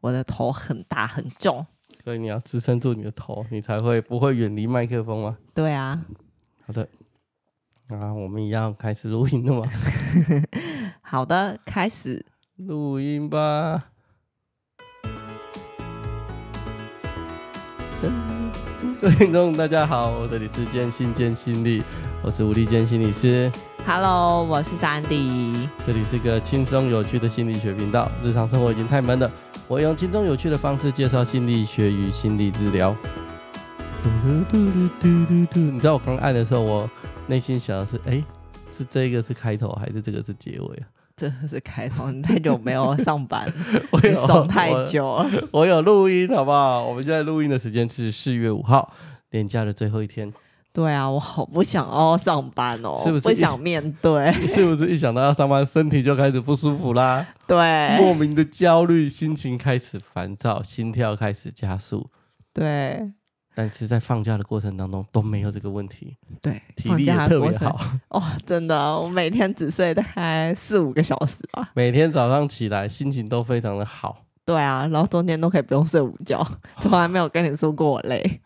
[0.00, 1.66] 我的头很大很重，
[2.04, 5.36] 所以你要支撑住你的头，你才会不会远离麦克风吗？
[5.52, 6.06] 对啊。
[6.64, 6.88] 好的，
[7.88, 9.68] 那我们一样开始录音了吗？
[11.02, 12.24] 好的，开始
[12.54, 13.88] 录音吧。
[19.00, 21.82] 各位听众，大家好，我这里是健心建心理，
[22.22, 23.50] 我是吴立健心理师。
[23.84, 25.68] Hello，我是 Sandy。
[25.84, 28.08] 这里是一个轻松有趣的心理学频道。
[28.22, 29.30] 日常生活已经太闷了，
[29.68, 32.96] 我用轻松有趣的方式介绍心理学与心理治疗。
[34.02, 36.90] 嘟嘟嘟嘟嘟嘟嘟，你知道我刚按的时候，我
[37.26, 38.24] 内心想的是：哎，
[38.70, 40.88] 是这个是开头，还是这个是结尾啊？
[41.14, 43.52] 这个是开头，你太久没有上班，
[43.92, 45.30] 我有爽太久了。
[45.50, 46.82] 我有录音，好不好？
[46.86, 48.94] 我们现在录音的时间是四月五号，
[49.32, 50.32] 年假的最后一天。
[50.78, 54.30] 对啊，我好不想要上班哦，是不是不想面对？
[54.46, 57.26] 是不是一想到要上班，身体就开始不舒服啦？
[57.48, 62.08] 对，莫名的焦虑，心情开始烦躁，心跳开始加速。
[62.54, 63.10] 对。
[63.56, 67.76] 但是在放假的过程当中都没有这个问题，对，体力也特别好。
[68.10, 71.68] 哦，真的，我每天只睡大概四五个小时吧。
[71.74, 74.18] 每天早上起来心情都非常的好。
[74.44, 76.46] 对啊，然后中间都可以不用睡午觉，
[76.78, 78.40] 从来没有跟你说过我累。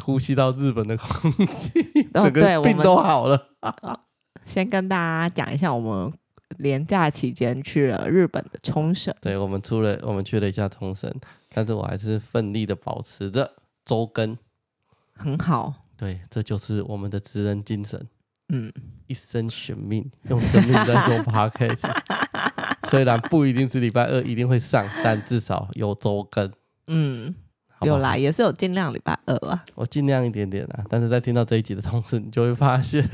[0.00, 1.70] 呼吸到日本的空气，
[2.14, 3.50] 整个病都好了。
[3.62, 4.00] 哦、
[4.44, 6.12] 先跟大家讲一下，我们
[6.58, 9.14] 连假期间去了日本的冲绳。
[9.20, 11.12] 对，我们出了，我们去了一下冲绳，
[11.50, 13.52] 但是我还是奋力的保持着。
[13.84, 14.36] 周更
[15.14, 18.04] 很好，对，这就是我们的职人精神。
[18.48, 18.72] 嗯，
[19.06, 21.88] 一生悬命，用生命在做 podcast。
[22.88, 26.52] 虽然不一定是礼拜二一定会上，但至少有周更。
[26.88, 27.32] 嗯，
[27.78, 29.64] 好好有啦，也是有尽量礼拜二啊。
[29.74, 33.06] 我尽量一点点啊，但是在听到这一集的同时，你就会发现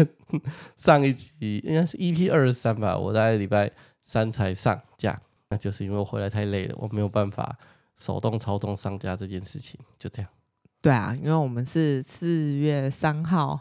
[0.76, 3.70] 上一集应该是 EP 二十三吧，我在礼拜
[4.02, 7.58] 三才上架，那就是因为我回来太累了，我没有办法
[7.96, 10.30] 手动操纵上架这件事情，就这样。
[10.80, 13.58] 对啊，因为我们是四月三号，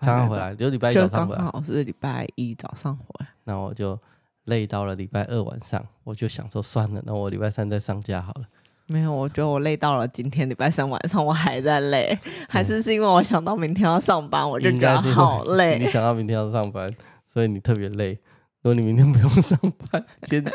[0.00, 3.28] 三号回来，就礼拜一早上回来，刚好是礼拜一早上回来。
[3.44, 3.96] 那我就
[4.44, 8.46] 累到了礼拜二晚上，我就想说算了，那我礼拜三再上架好了。
[8.86, 12.18] 没有，我觉得我累到了今天礼拜三晚上，我还在累，
[12.48, 15.78] 还是是因为我想到明天要上班，我就觉得好累。
[15.82, 16.90] 你想到明天要上班，
[17.24, 18.18] 所以你特别累。
[18.62, 19.58] 如果你明天不用上
[19.90, 20.52] 班，今天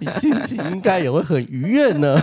[0.00, 2.20] 你心情应该也会很愉悦呢。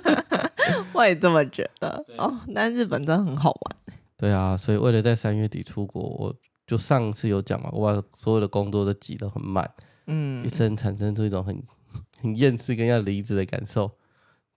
[0.92, 3.96] 我也这么觉得哦，但日本真的很好玩。
[4.16, 6.34] 对啊，所以为了在三月底出国，我
[6.66, 9.70] 就上次有讲嘛，我把所有的工作都挤得很满，
[10.06, 11.62] 嗯，一生产生出一种很
[12.22, 13.90] 很厌世跟要离职的感受，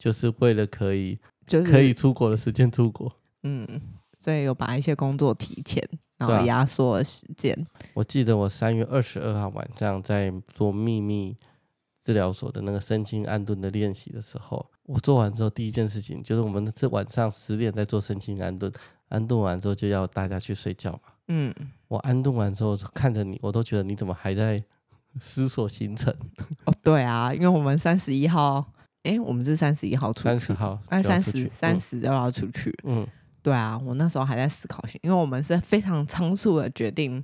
[0.04, 3.10] 就是为了可以就是可以出国的时间出国，
[3.44, 3.66] 嗯，
[4.20, 5.82] 所以有把一些工作提前，
[6.18, 7.56] 然后压缩了时间。
[7.56, 11.38] 啊，我记得我三月二十二号晚上在做秘密
[12.04, 14.70] 治疗所的那个身心安顿的练习的时候。
[14.88, 18.70] 我做完之后，第一件事情就是我们这晚上十点在做身心安顿，
[19.08, 21.00] 安顿完之后就要大家去睡觉嘛。
[21.30, 21.56] 嗯，
[21.88, 24.62] 我安顿完之后看着你，我都觉得你怎么还在
[25.22, 26.14] 思索行程？
[26.66, 32.74] 哦，对啊，因为我们三十一号，哎，我们是三十一号出去，三十号，哎，三十三十就要出去。
[32.84, 33.06] 嗯，
[33.42, 37.24] 对啊，我那时候还在思考，因为我们是非常仓促的决定。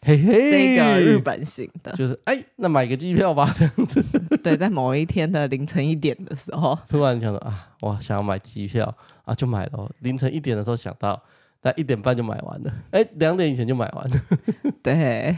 [0.00, 4.00] 嘿嘿，这个日本行的，就是哎，那买个机票吧，这样子。
[4.44, 9.90] 对，在某一天的凌晨一点的时候，突然想到啊，我想要买机票啊，就买了。
[9.98, 11.20] 凌晨一点的时候想到，
[11.60, 12.72] 但一点半就买完了。
[12.92, 14.20] 哎，两点以前就买完了。
[14.82, 15.36] 对，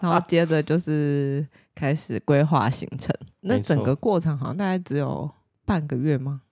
[0.00, 3.14] 然后接着就是开始规划行程。
[3.40, 5.30] 那整个过程好像大概只有
[5.64, 6.42] 半个月吗？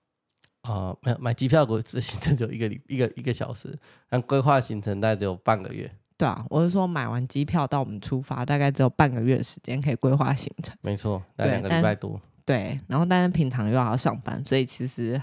[0.63, 5.91] 啊、呃，没有买机票过行程只有一个 一个一个小时，但规划行程大概只有半个月。
[6.19, 10.77] 对啊，我是说买完机票到我们出发，大概只有半个月的时间可以规划行程。
[10.83, 12.21] 没错，大概两个礼拜多。
[12.45, 15.21] 对，然后但是平常又要上班，所以其实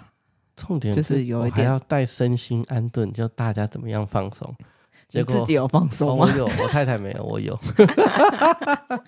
[0.56, 4.56] 重点就是有一点还要带身心安顿，教大家怎么样放松。
[5.08, 6.26] 结果自己有放松吗？
[6.26, 6.30] 哦？
[6.32, 7.58] 我有，我太太没有，我有。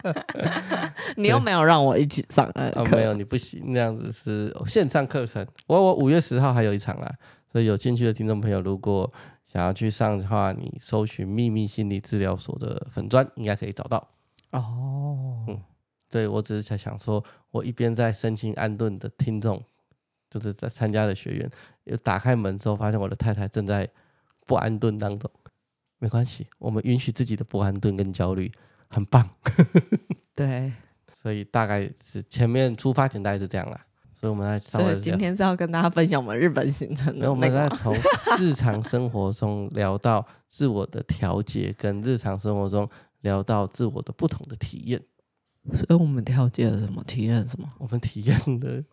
[1.18, 2.72] 你又没有让我一起上啊？
[2.75, 5.46] 哦，没有，你不行，那样子是线上课程。
[5.66, 7.11] 我我五月十号还有一场啊，
[7.52, 9.11] 所以有兴趣的听众朋友，如果
[9.44, 14.08] 想要去上的话，你搜寻秘密心理治疗所的粉专，应该可以找到。
[14.52, 15.59] 哦，嗯，
[16.11, 19.61] 对，我只是在想说，我一边在身心安顿的听众，
[20.37, 21.49] 就是在参加的学员，
[21.85, 23.89] 又打开门之后，发现我的太太正在
[24.45, 25.29] 不安顿当中。
[25.99, 28.51] 没关系，我们允许自己的不安顿跟焦虑，
[28.89, 29.28] 很棒。
[30.35, 30.72] 对，
[31.22, 33.84] 所以大概是前面出发前大概是这样啦。
[34.13, 37.19] 所以我们来，所以今天是要跟大家分享我们日本行程的。
[37.19, 37.95] 没有，我们在从
[38.39, 42.89] 日常生活中聊到自我的调节，跟日常生活中
[43.22, 45.01] 聊到自我的不同的体验。
[45.73, 47.03] 所以我们调节了什么？
[47.03, 47.67] 体验什么？
[47.78, 48.84] 我们体验了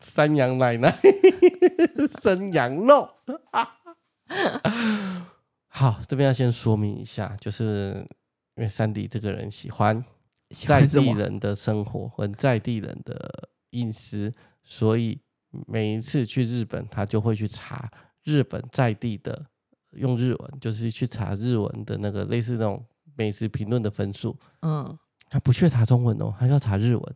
[0.00, 0.94] 山羊奶奶
[2.20, 3.08] 生羊肉。
[5.68, 8.06] 好，这边要先说明一下，就是
[8.56, 10.04] 因为珊迪这个人喜欢
[10.50, 15.20] 在地人的生活和在地人的饮食，所以
[15.66, 17.90] 每一次去日本，他就会去查
[18.24, 19.46] 日本在地的，
[19.92, 22.84] 用日文就是去查日文的那个类似那种
[23.16, 24.36] 美食评论的分数。
[24.62, 24.98] 嗯，
[25.28, 27.14] 他不去查中文哦，他要查日文。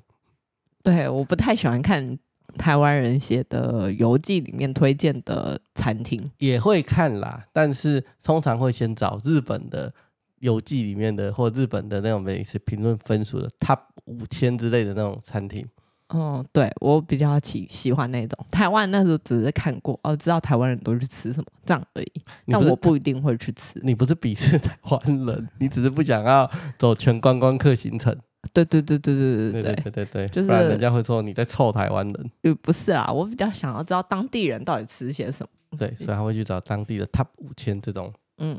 [0.82, 2.19] 对，我不太喜欢看
[2.55, 9.93] 台湾人写的游记里面推荐的餐厅，也会看啦，但是通常会先找日本的
[10.41, 15.67] 游记里面的或日本的那种美食评论分数的 Top 五千之类的那种餐厅。
[16.09, 22.12] 哦，对，我比较喜喜欢那种台湾那时候只是看过哦，知道台湾人都去吃什么这样而已，
[22.47, 23.81] 但我不一定会去吃。
[23.83, 26.49] 你不是鄙视台湾人，你只是不想要
[26.79, 28.15] 走全观光客行程。
[28.52, 32.31] 对对对对对对对对对对对，就是不然人家会说你在臭台湾人。
[32.43, 35.79] 呃，不是啊，我比较想要知道当地人到底吃些什么。
[35.79, 38.58] 对，所以他会去找当地的 Top 五千这种嗯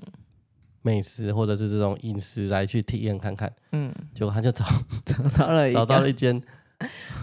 [0.81, 3.51] 美食或者是这种饮食来去体验看看。
[3.71, 4.65] 嗯，结果他就找
[5.05, 6.41] 找到了找到了一间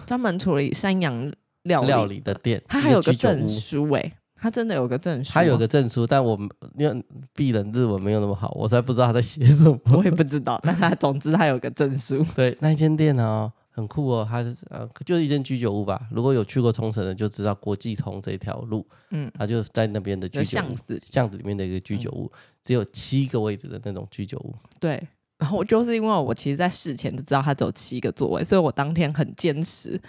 [0.07, 1.33] 专门处理山羊
[1.65, 4.13] 料料理的店，他还有个证书哎。
[4.43, 6.37] 他真的有个证书，他有个证书，但我
[6.77, 9.79] 因为鄙人日文没有那么好，我才不知道他在写什么。
[9.93, 12.27] 我也不知道， 但他总之他有个证书。
[12.35, 16.09] 对，那一间店呢、哦，很酷哦，它是呃，就是一间居酒屋吧。
[16.11, 24.53] 如果有去过冲绳的，就知道国际通这条路，嗯，他就在那边的居酒巷子巷子里面的一个居酒屋，嗯、只有七个位置的那种居酒屋。
[24.81, 25.01] 对，
[25.39, 30.01] 然后我就是因为我其实在事前就知道他只有七个座位，所以我当天很坚持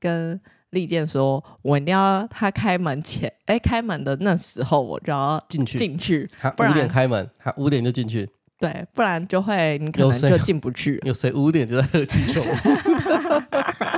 [0.00, 0.40] 跟。
[0.76, 6.28] 利剑说：“我一定要他开门前，哎，开门的那时候我就要进去进去。
[6.38, 8.28] 他五点开门，他五点就进去。
[8.58, 11.00] 对，不然就会你可能就进不去。
[11.04, 12.44] 有谁五点就在喝啤酒？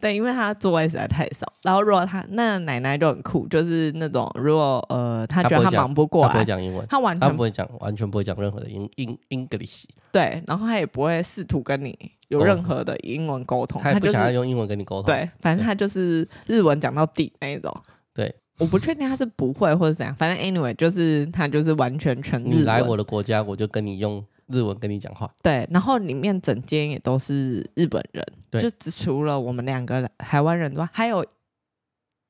[0.00, 1.46] 对，因为他座位实在太少。
[1.62, 9.84] 然后如果他那奶奶就很酷，就是那种如果呃他觉得他忙不过来，他不会讲英文，他完全不会讲，完全不会讲任何的英英 English。
[10.10, 11.96] 对，然后他也不会试图跟你。”
[12.30, 15.06] 有任何的英文沟通，他也不想要用英文跟你沟通。
[15.06, 17.76] 对，反正他就是日文讲到底那一种。
[18.14, 22.44] 对，我不确定他是不会或者怎样，反正 anyway 就是他就是完全全日。
[22.44, 25.30] 你来我的国家，我就跟你用日文跟你讲话。
[25.42, 28.24] 对，然后里面整间也都是日本人，
[28.60, 31.24] 就只除了我们两个台湾人之外，还有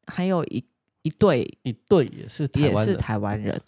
[0.07, 0.65] 还有一
[1.03, 3.61] 一对一对也是也是台湾人。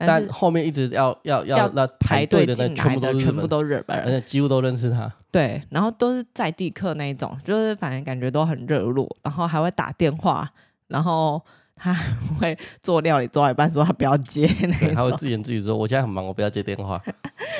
[0.00, 5.12] 但后面一直要要要那排队的那全部都全部都日本人，而且几乎都认识他。
[5.32, 10.48] 对，然后都是在地客那一种，就是反正感觉都很热络，然后还会打电话，
[10.86, 11.44] 然后
[11.78, 16.96] 他还会做料理做到一半说他不要接那种，他会自言自语说我现在很忙，我不要接电话。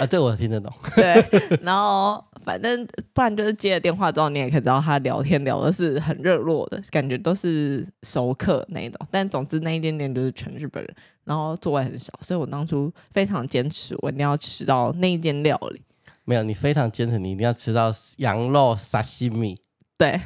[0.01, 0.73] 啊，这我听得懂。
[0.97, 1.25] 对，
[1.63, 2.23] 然后。
[2.45, 8.99] 反正不然就是接了电话之后，你也可以知道他聊天聊的是很热络的感觉，都是熟客那一种。
[9.11, 10.95] 但总之那一点点就是全日本人，
[11.25, 15.83] 然后座位很少，所以我当初非常坚持，我一定要吃到那一间料理。
[16.25, 19.55] 没有，你非常坚持，你一定要吃到羊肉沙西米。
[19.99, 20.19] 对，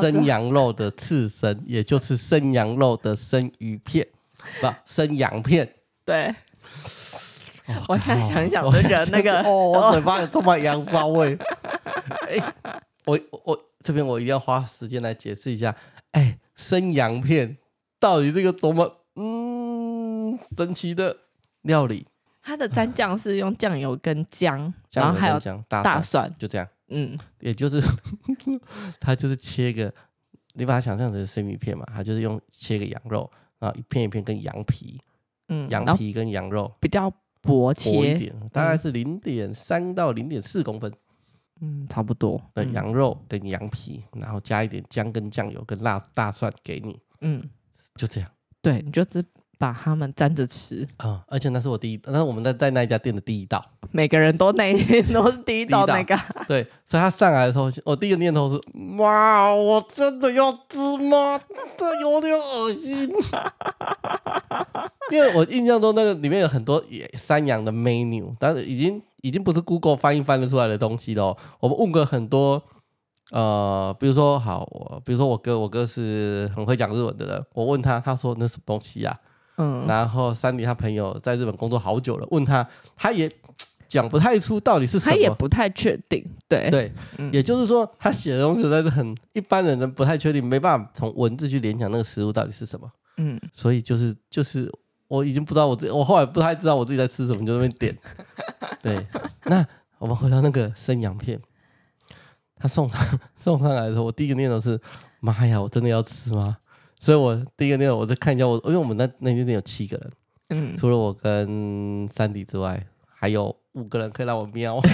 [0.00, 4.06] 生羊肉的刺身，也就是生羊肉的生鱼片，
[4.60, 5.74] 不，生羊片。
[6.04, 6.34] 对。
[7.86, 11.36] 我现在想一想，我就觉得那个哦，我嘴巴里充满羊骚味。
[12.26, 12.54] 哎，
[13.04, 15.76] 我我这边我一定要花时间来解释一下。
[16.12, 17.58] 哎，生羊片
[18.00, 21.14] 到底这个多么嗯神奇的
[21.60, 22.06] 料理？
[22.42, 25.38] 它的蘸酱是用酱油跟姜，然后还有
[25.68, 26.66] 大大蒜，就这样。
[26.88, 27.80] 嗯，也就是
[29.00, 29.92] 他就是切个，
[30.54, 35.00] 你把它想象成生鱼片嘛，他就是用切个羊肉，然后一片一片跟羊皮，
[35.48, 37.12] 嗯，羊皮跟羊肉比较。
[37.40, 37.92] 薄切。
[37.92, 40.92] 薄一点，大概是零点三到零点四公分，
[41.60, 47.40] 嗯，差不多的羊肉跟羊皮，嗯、然后加一点姜跟酱油跟辣大蒜给你，嗯，
[47.94, 48.28] 就这样，
[48.60, 49.24] 对，你就只
[49.58, 58.60] 把它们沾着吃啊、嗯，而且那是我第一，那是我们在在那一家店的第一道，每个人都那一天 都是第一道那个， 对，所以他上来的时候，我第一个念头是，
[59.02, 60.78] 哇，我真的要吃
[61.10, 61.38] 吗？
[61.76, 63.10] 这有点恶心。
[65.10, 66.82] 因为我印象中那个里面有很多
[67.14, 71.36] 山羊的 menu，但是已经已经不是 Google 翻译翻得出来的东西了。
[71.60, 72.62] 我们问过很多，
[73.32, 79.18] 呃，比如说好，我比如说我哥，我哥是很会讲日文的人，我问他，他说那什么东西啊？
[79.58, 83.30] 嗯，然后山里他朋友在日本工作好久了，问他，他也
[83.86, 86.24] 讲不太出到底是什么，他也不太确定。
[86.48, 92.90] 对对，嗯、也就是说他写的东西实在是很一般人的不太确定，没办法从文字去联想那个食物到底是什么。
[93.18, 94.72] 嗯，所以就是就是。
[95.08, 97.98] 我已经不知道我自己，我后来不太知道我自己在吃什么，就那边点。
[98.82, 99.06] 对，
[99.48, 101.40] 那我们回到那个生羊片，
[102.56, 104.78] 他送上送上来的时候，我第一个念头是，
[105.20, 106.58] 妈呀，我真的要吃吗？
[107.00, 110.10] 所以我第一个念头，我再看一下我，因为我们那那间店有七个人，
[110.50, 114.80] 嗯，除了我跟三弟之外，还有五个人可以让我瞄。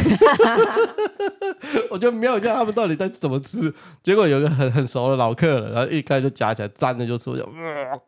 [1.90, 3.73] 我就瞄一下他们到底在怎么吃。
[4.02, 7.49] 结果有一个很很熟的老客人，然后一开就夹起来，沾着就吃，我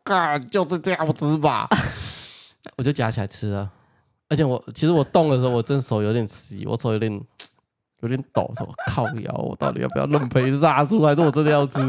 [0.03, 1.67] 靠，就是这样吃吧。
[2.77, 3.71] 我就夹起来吃啊，
[4.29, 7.19] 而且我其实我动的时候，我真手有点湿，我手有点。
[8.01, 11.01] 有点抖，我靠腰，我到底要不要认赔杀出？
[11.01, 11.79] 还是我真的要吃？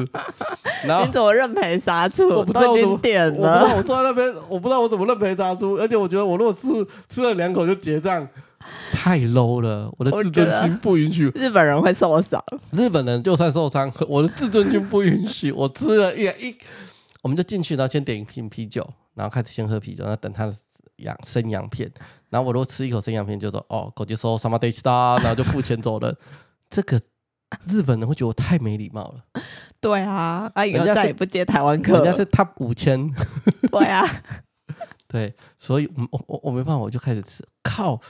[0.87, 2.29] 然后你怎么认赔杀出？
[2.29, 3.61] 我不知道我怎么点了。
[3.61, 5.75] 我不知道我坐在那边，我不知道我怎么认赔杀出。
[5.75, 6.69] 而且我觉得我如果吃
[7.09, 8.27] 吃了两口就结账，
[8.91, 9.93] 太 low 了。
[9.99, 11.31] 我的自尊心不允许。
[11.35, 12.43] 日本人会受伤。
[12.71, 15.53] 日本人就算受伤，我的自尊心不允许。
[15.53, 16.57] 我吃了一一，
[17.23, 20.55] 我们就进去，然后先点一瓶啤酒，然后开始先喝啤酒，然后等他的。
[20.99, 21.91] 羊生羊片，
[22.31, 26.15] 然后我如果吃一口生羊片，就说哦，狗就说什么得吃哒，然后就付钱走了。
[26.71, 27.01] 这个
[27.67, 29.43] 日本人会觉得我太没礼貌了。
[29.81, 32.03] 对啊，啊以后再也不接台湾客。
[32.03, 33.11] 人家是 top 五千。
[33.71, 34.05] 对啊，
[35.09, 37.47] 对，所以我我我没办法，我就开始吃。
[37.63, 38.01] 靠！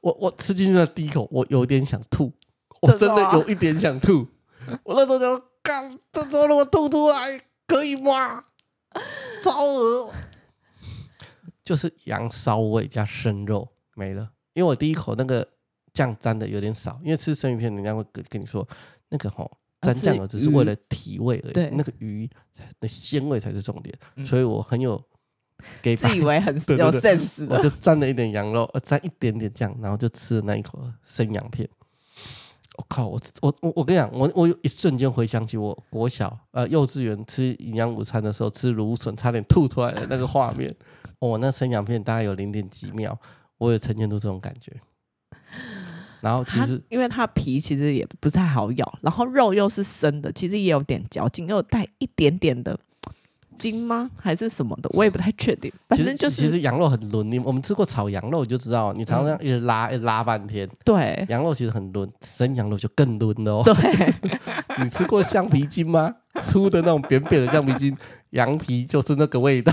[0.00, 2.32] 我我吃进去的第一口，我有点想吐，
[2.80, 4.26] 我真的有一点想吐。
[4.82, 8.42] 我那时候就说，干，这时候如果吐出来可以吗？
[9.44, 10.12] 超恶
[11.64, 15.46] 就是羊骚味加生肉没了，因为我第一口那个
[15.92, 18.66] 酱沾的有点少，因为吃生鱼片人家会跟跟你说
[19.08, 19.50] 那个吼
[19.80, 22.28] 沾酱油只是为了提味而已，对，那个鱼
[22.80, 25.02] 的鲜味才是重点，嗯、所以我很有
[25.80, 31.68] 给自以为很 有 sense，我就沾了一点羊肉，呃，沾一点点酱，然后就吃了那一口生羊片。
[32.76, 40.74] 我靠，我我我我跟你讲，我我有一瞬间回想起我国小呃幼稚园吃营养午餐的时候吃芦笋差点吐出来的那个画面。
[41.28, 43.16] 我、哦、那生羊片大概有零点几秒，
[43.58, 44.72] 我有呈现出这种感觉。
[46.20, 52.76] 然后其实因为它皮其实也不太好咬，然后肉又是生的，其实也有点嚼劲，又带一点点的
[53.56, 54.10] 筋吗？
[54.16, 54.90] 还是什么的？
[54.92, 55.72] 我也不太确定。
[55.88, 60.68] 反正就是其实羊肉很嫩，你我们吃过炒羊肉就知道，你常常一直拉、嗯、一直拉半天。
[60.84, 63.62] 对，羊肉其实很嫩，生羊肉就更嫩了哦。
[63.64, 64.14] 对，
[64.82, 66.16] 你吃过橡皮筋吗？
[66.42, 67.96] 粗的那种扁扁的橡皮筋。
[68.30, 69.70] 羊皮就是那个味道，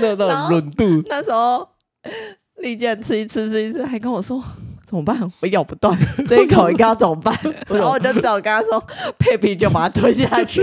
[0.00, 0.84] 那 那种软度。
[1.10, 1.68] 那时候
[2.56, 4.42] 利健吃一吃吃一吃，还跟我说
[4.86, 5.30] 怎么办？
[5.40, 5.94] 我咬不断
[6.26, 7.36] 这一口，应该要怎么办？
[7.68, 8.82] 然后我就只好跟他说
[9.18, 10.62] 配皮就把它吞下去。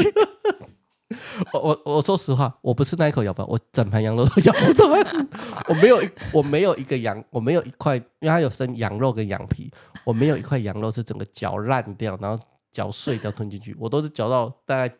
[1.53, 5.27] 我我我说实话，我不是那一口咬不断，我整盘羊肉都咬不断。
[5.67, 9.71] 我没有一我没有一个羊，我没有一块，因为它有分羊肉跟羊皮，
[10.03, 14.91] 我没有一块羊肉是整个嚼烂掉，然后嚼碎掉吞进去，我都是嚼到大概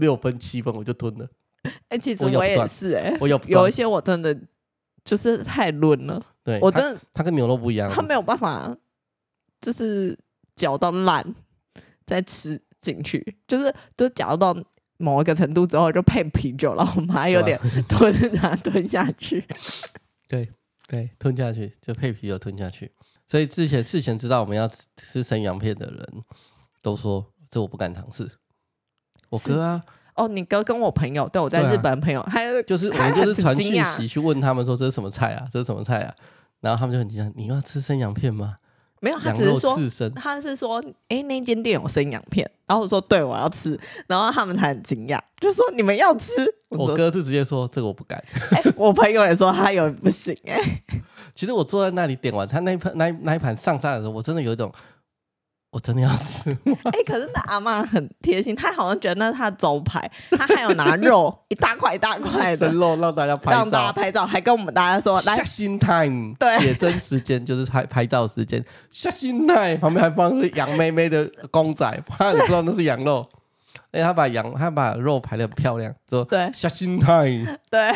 [0.00, 1.28] 六分七分我就吞了。
[1.62, 4.36] 哎、欸，其实我也是哎、欸，我有有一些我真的
[5.04, 8.74] 就是太嫩了，对，我真的它，跟牛肉不一样，它没有办法
[9.60, 10.18] 就是
[10.54, 11.34] 嚼到烂
[12.06, 14.56] 再吃进去，就是都嚼到
[14.96, 19.44] 某一个程度之后就配啤酒，然后我们还有点 吞它吞下去，
[20.26, 20.50] 对
[20.88, 22.90] 对，吞下去就配啤酒吞下去，
[23.28, 24.66] 所以之前事前知道我们要
[24.96, 26.24] 吃生羊片的人
[26.80, 28.26] 都说这我不敢尝试，
[29.30, 29.82] 我哥啊。
[30.16, 35.46] 哦，你哥跟我朋友，对，我在日本朋友，还有、啊、就是我们就是传讯息去问他们说，这是什么菜啊？
[35.50, 36.14] 这是什么菜啊？
[36.60, 38.56] 然后他们就很惊讶，你要吃生羊片吗？
[39.00, 39.74] 没有，他只是说
[40.14, 46.32] 他是说，哎、欸，那间店有生羊片，然后我说对，我要吃，然后他们才很惊讶，就说你们要吃。
[46.68, 48.22] 我，我哥是直接说这个我不敢。
[48.76, 50.82] 我朋友也说他有不行哎、欸。
[51.34, 54.70] 其实我坐在那里点完他那一盘那一盘上菜的时候，我真的有一种。
[55.70, 56.50] 我真的要吃。
[56.66, 73.28] 哎、欸，可是那阿嬷很贴心，她好像觉得那是她的招牌，她还有拿肉一大块一大 块的生肉让大家拍照，让大家拍照，还跟我们大家说来下心 time，对，写真时间就是拍拍照时间，下心 time 旁边还放是羊妹妹的公仔，怕你知道那是羊肉，
[73.92, 76.50] 哎，他把羊他把肉排的很漂亮，说对。
[76.52, 77.94] 下心 time，对，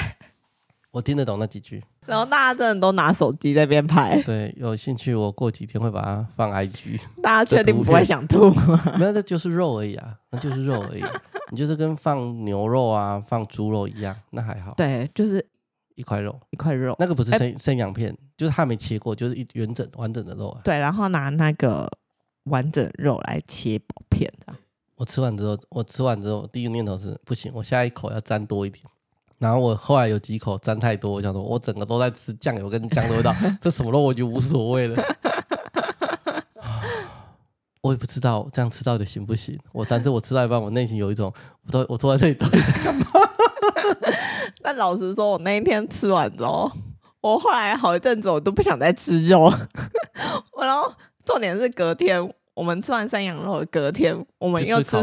[0.93, 1.83] 我听得懂那几句。
[2.07, 4.21] 然后大家真的都拿手机在那边拍。
[4.23, 7.01] 对，有兴趣我过几天会把它放 IG。
[7.23, 8.81] 大家确定不会想吐吗？
[8.99, 11.03] 没有，那就是肉而已啊，那就是肉而已。
[11.51, 14.75] 你就是跟放牛肉啊、放猪肉一样，那还好。
[14.77, 15.45] 对，就是
[15.95, 16.97] 一块肉，一块肉。
[16.99, 20.61] 那个不是生生羊片，就是他没切过，就是一完整完整的肉啊。
[20.65, 21.91] 对，然后拿那个
[22.45, 24.55] 完整肉来切薄片的。
[24.97, 28.85] 我吃完之后，我吃完之后第一个念头是不行，我下一口要沾多一点。
[29.45, 35.05] 然后我后来有几口沾太多，我想说，我整个都在吃酱油跟姜的味道， 这什么肉我就无所谓了。
[37.83, 39.59] 我也不知道这样吃到底行不行。
[39.73, 41.31] 我反正我吃到一半，我内心有一种，
[41.67, 43.07] 我都我坐在这里到底在干嘛？
[44.65, 46.73] 但老实说，我那一天吃完之后，
[47.21, 49.53] 我后来好一阵子我都不想再吃肉。
[50.59, 50.91] 然后
[51.27, 54.97] 重点是隔天我们吃完山羊肉，隔天我们又吃。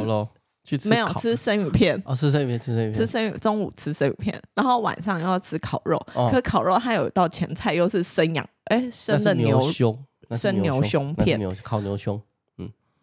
[0.64, 5.98] 去吃没有吃生鱼片哦，吃生鱼片，吃生鱼片，吃生鱼，中午吃生鱼片，然后晚上又要吃烤肉。
[6.14, 9.98] 哦可烤肉它有一道前菜又是生羊，哎，生的牛胸，
[10.32, 12.22] 生牛胸片，牛烤牛胸，嗯，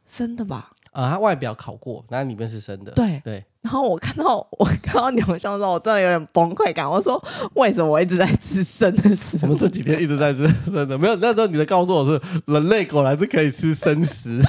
[0.08, 0.70] 生的吧？
[0.92, 2.90] 啊，它外表烤过，那里面是生的。
[2.92, 3.44] 对对。
[3.60, 6.88] 然后我看到我看到牛胸的时候，我真的有点崩溃感。
[6.90, 7.22] 我说，
[7.54, 9.40] 为什么我一直在吃生的食物？
[9.42, 14.40] 我们这几天一直在吃生的，没有那时候你的告诉我是人类果然是可以吃生食。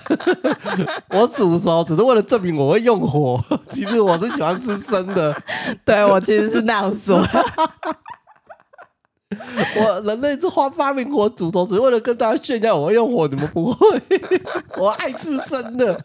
[1.10, 5.36] 我煮熟只是为了证明我会用火，其实我是喜欢吃生的。
[5.84, 7.22] 对，我其实是那样说。
[9.80, 14.02] 我人类是花发明火煮熟，只是为了跟大家炫耀我会用火，你们不会。
[14.76, 15.94] 我爱吃生的。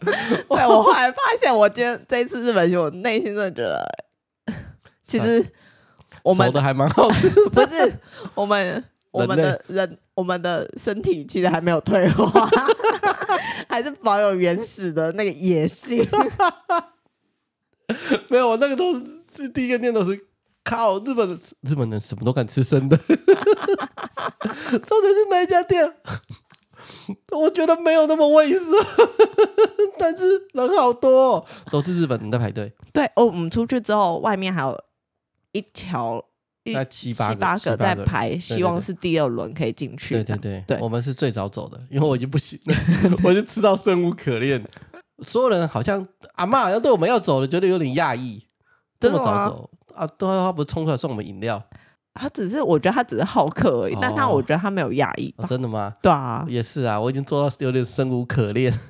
[0.47, 3.83] 对，我后来发现，我今天这一次日本行，我内心真的觉得，
[5.07, 5.43] 其实
[6.21, 7.27] 我们熟的还蛮好吃。
[7.49, 7.93] 不是
[8.35, 12.47] 我们我们的人，我们的身体其实还没有退化，
[13.67, 16.07] 还是保有原始的那个野性。
[18.29, 19.05] 没有，我那个都是
[19.35, 20.27] 是第一个念头是。
[20.65, 20.99] 靠！
[20.99, 23.15] 日本日本人什么都敢吃生的， 重
[25.01, 25.93] 点是哪一家店？
[27.31, 28.65] 我觉得没有那么卫生，
[29.97, 32.73] 但是人好多，哦，都是日本人在排队。
[32.91, 34.75] 对哦，我们出去之后，外面还有
[35.51, 36.23] 一条
[36.63, 40.15] 一七八个在排，希望是第二轮可以进去。
[40.15, 42.75] 对对对，对，我们是最早走的，因为我已经不行了，
[43.23, 44.63] 我就吃到生无可恋。
[45.19, 48.45] 所有人好像阿嬷好像对我们要走了，觉得有点讶异，
[48.99, 49.69] 这么早走。
[49.95, 51.61] 啊，对啊，他不是冲出来送我们饮料，
[52.13, 55.45] 他只是我觉得他只是好客而已，哦、但他我觉得他没有压抑、哦。
[55.47, 55.93] 真的吗？
[56.01, 58.73] 对啊，也是啊，我已经做到有点生无可恋。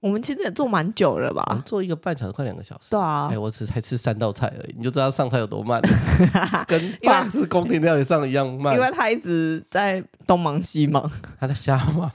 [0.00, 1.44] 我们其实也做蛮久了吧？
[1.50, 2.88] 我们做一个半小时，快两个小时。
[2.88, 5.78] 对啊，哎，我只才吃三道菜而已，你就知道上菜有多慢，
[6.66, 8.74] 跟法式宫廷料理上一样 慢。
[8.74, 12.10] 因为他一直在东忙西忙，他在瞎忙，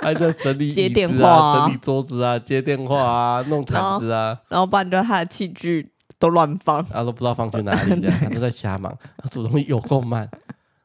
[0.00, 5.90] 他在整理、啊、接电话、啊、整理桌子啊、接电话啊、弄毯子啊，然后不然就他的器具。
[6.20, 8.96] 都乱放，然后都不知道放去哪里，这样 他都在瞎忙。
[9.16, 10.30] 他煮东西有够慢，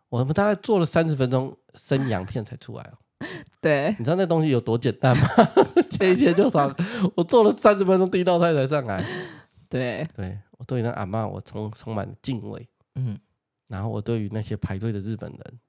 [0.10, 2.98] 我们大概做了三十分钟，生羊片才出来哦。
[3.60, 5.28] 对，你知道那东西有多简单吗？
[5.92, 6.74] 切一切就好。
[7.16, 9.06] 我做了三十分钟，第一道菜才上来。
[9.68, 12.68] 对，对我对那阿嬷，我充充满敬畏。
[12.96, 13.20] 嗯，
[13.68, 15.60] 然后我对于那些排队的日本人，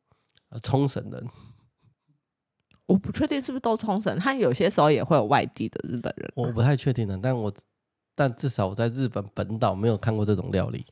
[0.50, 1.28] 呃，冲绳人，
[2.86, 7.52] 我不确定是不是都冲绳，他有些时候也会有外地的日本人，我不太确定的，但我。
[8.16, 10.84] 但至少我在日本本岛没有看过这种料理，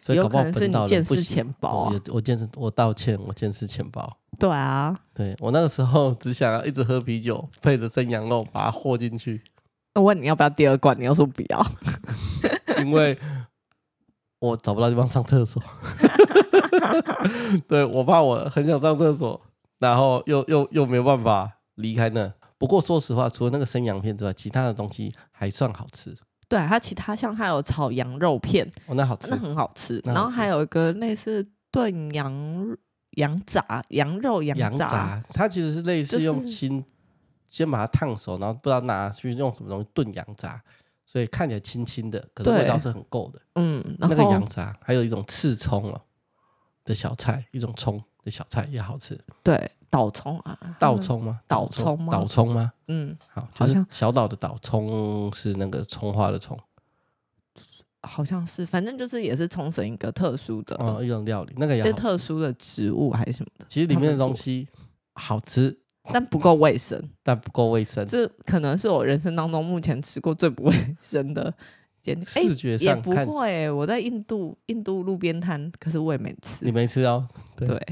[0.00, 0.76] 所以搞不好本岛人不行。
[0.76, 1.92] 有可能是你见识浅薄啊。
[1.92, 4.16] 我我见识，我道歉，我见识浅薄。
[4.38, 9.42] 对啊，对我那个时候只想要一直喝啤酒，配着生羊肉把它和进去。
[9.94, 11.66] 我问你要不要第二罐，你要说不要，
[12.78, 13.18] 因为
[14.38, 15.60] 我找不到地方上厕所。
[17.66, 19.40] 对，我怕我很想上厕所，
[19.78, 22.32] 然后又又又没有办法离开那。
[22.58, 26.16] 不过说实话，除了那个生羊片之外，其他的东西还算好吃。
[26.48, 30.00] 对，它其他像还有炒羊肉片，哦，那好吃，那很好吃。
[30.04, 32.76] 然后还有一个类似炖羊
[33.12, 36.84] 羊杂、羊肉羊杂，羊杂，它其实是类似用清，就是、
[37.48, 40.62] 先把它烫熟，然后不知道拿去用什么东西炖羊杂，
[41.04, 43.40] 所以看起来清清的，可是味道是很够的。
[43.56, 46.00] 嗯，那个羊杂还有一种刺葱哦
[46.84, 49.18] 的小菜，一种葱的小菜也好吃。
[49.42, 49.70] 对。
[49.90, 51.40] 岛葱啊，岛葱吗？
[51.46, 52.12] 岛葱吗？
[52.12, 52.72] 岛葱吗？
[52.88, 56.58] 嗯，好，就是小岛的岛，葱是那个葱花的葱，
[58.02, 63.66] 好像是，反正就是也是冲绳一个特殊的哦一种料理，那个也是特殊的植物还是什么的。
[63.68, 64.68] 其实里面的东西
[65.14, 65.78] 好吃，
[66.12, 71.54] 但不够卫生，但不够卫生，这可能是我人生当中目前吃过最不卫生的。
[72.24, 77.28] 视觉上也不会，我在印度印度路边摊，可是我也没吃，你没吃哦？
[77.54, 77.66] 对。
[77.66, 77.86] 对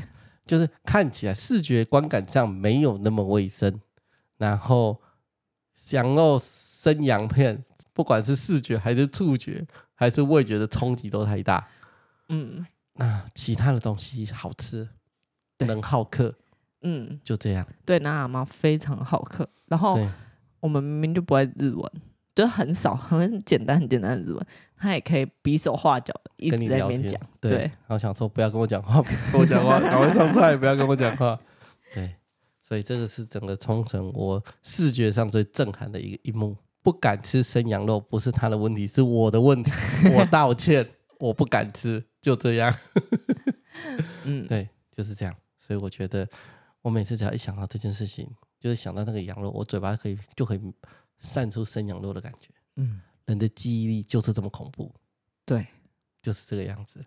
[0.47, 3.79] 就是看起来视觉观感上没有那么卫生，
[4.39, 5.03] 然后
[5.91, 11.69] 羊肉生羊片，不管是视觉还是触觉还是味觉的冲击都太大。
[12.29, 14.89] 嗯，那其他的东西好吃，
[15.59, 16.35] 能好客，
[16.83, 17.67] 嗯，就这样。
[17.85, 19.99] 对，那阿妈非常好客，然后
[20.61, 21.93] 我们明明就不会日文。
[22.35, 27.21] 就很少，很简单，很简单的日文，他也可以比手画脚的一直在那边讲。
[27.41, 31.39] 对，然后想说不要跟我讲话， 跟我讲话，赶快上菜，不要跟我讲话。
[31.95, 32.15] 对，
[32.63, 36.57] 所以这个是整个冲绳我视觉上最震撼的一个一幕。
[36.83, 39.73] 不敢吃生羊肉不是他的问题，是我的问题。
[40.15, 40.87] 我道歉，
[41.19, 42.73] 我不敢吃，就这样。
[44.25, 45.35] 嗯，对，就是这样。
[45.59, 46.29] 所以我觉得，
[46.83, 50.61] 我每次只要一想到这件事情，就是想到那个羊肉，我嘴巴可以就可以。
[51.19, 54.91] 散出生羊肉的感觉，嗯，人的记忆力就是这么恐怖，
[55.45, 55.67] 对，
[56.23, 57.05] 就是这个样子。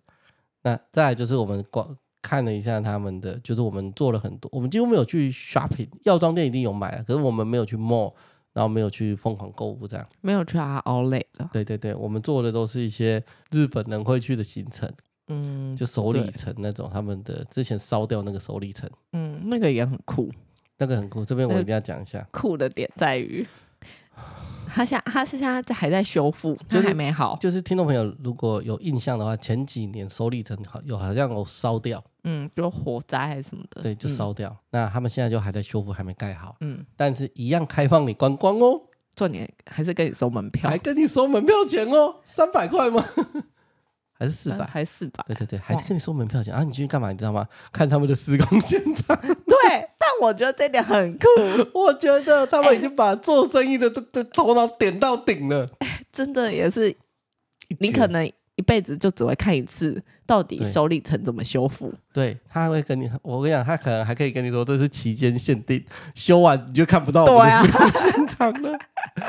[0.61, 8.13] 那再来就是我们光看了一下他们的，就是我们做了很多，我们几乎没有去 shopping，药妆店一定有买，可是我们没有去 mall，
[8.51, 11.49] 然然后没有去疯狂购物这样，没有去啊，Outlet 了。
[11.53, 14.91] 对对对，我们做的都是一些日本人会去的行程，
[15.29, 20.29] 嗯，就首里城那种，他们的之前烧掉那个首里城，嗯，那个也很酷，
[20.77, 23.47] 那个很酷，这边我一定要讲一下，酷的点在于。
[24.79, 27.37] 他现他是现在还在修复，就还没好。
[27.41, 34.49] 就是听众朋友如果有印象的话，前几年首里城好有好像有烧掉，嗯，就火灾还是什么的，对，就烧掉。
[34.49, 38.81] 嗯、那他们现在就还在修复，还没盖好，嗯，但是一样开放你观光哦。
[39.17, 43.03] 重点还是跟你收门票，还跟你收门票钱哦，三百块吗？
[44.17, 44.65] 还是四百？
[44.65, 45.23] 还是四百？
[45.27, 46.63] 对对对，还是跟你收门票钱啊？
[46.63, 47.11] 你进去干嘛？
[47.11, 47.45] 你知道吗？
[47.73, 49.17] 看他们的施工现场。
[50.21, 51.25] 我觉得这点很酷。
[51.73, 55.65] 我觉得他们已经把做生意的的的头脑点到顶了。
[56.11, 56.95] 真的也是，
[57.79, 61.93] 你可能一辈子就只会看一次，到底首里城怎么修复？
[62.13, 65.83] 对，他还会跟你，我跟你讲，他可能还可以跟你说，这是期间限定，
[66.15, 68.77] 修完你就看不到我们的施工现场了。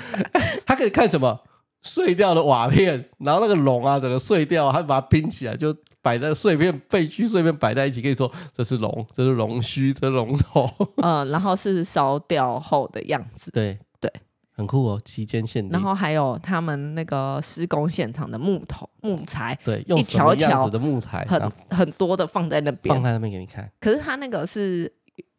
[0.67, 1.41] 他可以看什么？
[1.83, 10.69] 碎掉的瓦片，然后那个龙啊，整个碎掉，他把它拼起来，就摆在碎片废墟碎片摆在一起，跟你说这是龙，这是龙须，这是龙头。
[11.03, 13.51] 嗯，然后是烧掉后的样子。
[13.51, 14.11] 对对，
[14.53, 15.71] 很酷哦，期间限定。
[15.73, 23.71] 然后还有他们那个施工现场的木头木材，对，用什么样子的木材，很很多的放在那边，放在那边给你看。
[23.79, 24.91] 可是他那个是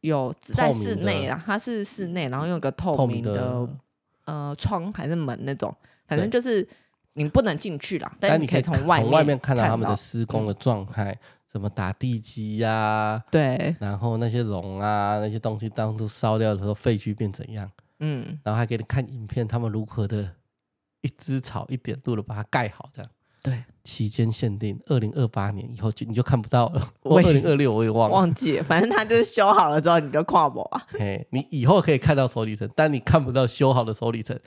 [0.01, 3.69] 有在室内啦，它是室内，然后用个透明的，透明的
[4.25, 5.75] 呃窗还是门那种。
[6.07, 6.67] 反正就是
[7.13, 11.17] 你不能进去了，但你可以从外面从外面看到他们的施工的状态，
[11.51, 17.69] 什么打地基呀，对，然后那些龙啊那些东西当初烧掉的时候废墟变怎样，
[17.99, 20.29] 嗯，然后还给你看影片，他们如何的
[21.01, 23.11] 一枝草一点路的把它盖好，这样，
[23.43, 34.39] 对，期间限定，二零二八年以后就你就看不到了，我二零二六我也忘了，忘记了，反正它就是修好了之后你就跨步啊，嘿，你以后可以看到首里城，但你看不到修好的首里城。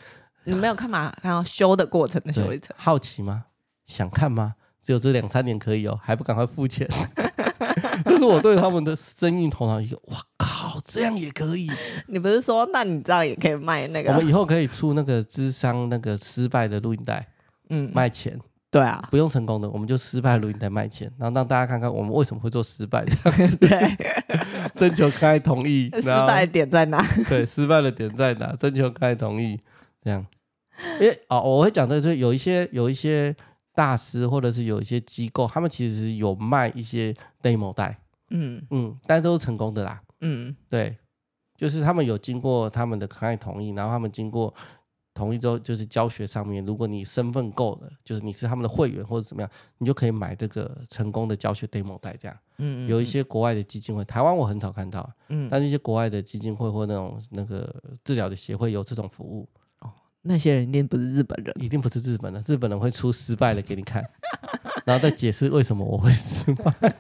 [0.45, 1.13] 你没有看嘛？
[1.23, 3.45] 看到修的过程的修一层，好奇吗？
[3.87, 4.55] 想看吗？
[4.85, 6.89] 只有这两三年可以哦，还不赶快付钱？
[8.05, 11.71] 这是我对他们的生意头脑一个，哇靠，这样也可以？
[12.09, 14.13] 你不是说，那你这样也可以卖那个？
[14.13, 17.27] 我们以后可以出那个智商那个失败的录影带，
[17.71, 18.39] 嗯，卖钱。
[18.71, 23.57] 对啊，不用成功的，我们就失败录影带卖钱，然后让大家看看我们为什么会做失败这样子。
[23.65, 23.97] 对，
[24.75, 25.89] 征求开同意。
[25.95, 27.01] 失败点在哪？
[27.29, 28.53] 对，失败的点在哪？
[28.57, 29.59] 征求开同意。
[30.05, 30.25] 这样，
[31.01, 33.35] 因为哦，我会讲的就是有一些有一些
[33.75, 37.99] 大师或者是有一些机构，他们其实有卖一些 demo 带，
[38.31, 38.63] 嗯。
[38.71, 40.97] 嗯，但都是成功的啦，嗯，对，
[41.57, 44.53] 就是他们有经过他们的可爱同意，然后他们经过
[45.15, 59.49] 同意之后，就是教学上面，如果你身份够了，就是你是他们的会员或者怎么样，你就可以买这个成功的教学 demo 带，这样，嗯，嗯，有一些国外的基金会，台湾我很少看到，嗯，但是一些国外的基金会或那种那个治疗的协会有这种服务。
[60.27, 62.43] 那些人一定不是日本人，一定不是日本人。
[62.47, 64.03] 日本人会出失败的给你看，
[64.85, 66.73] 然后再解释为什么我会失败。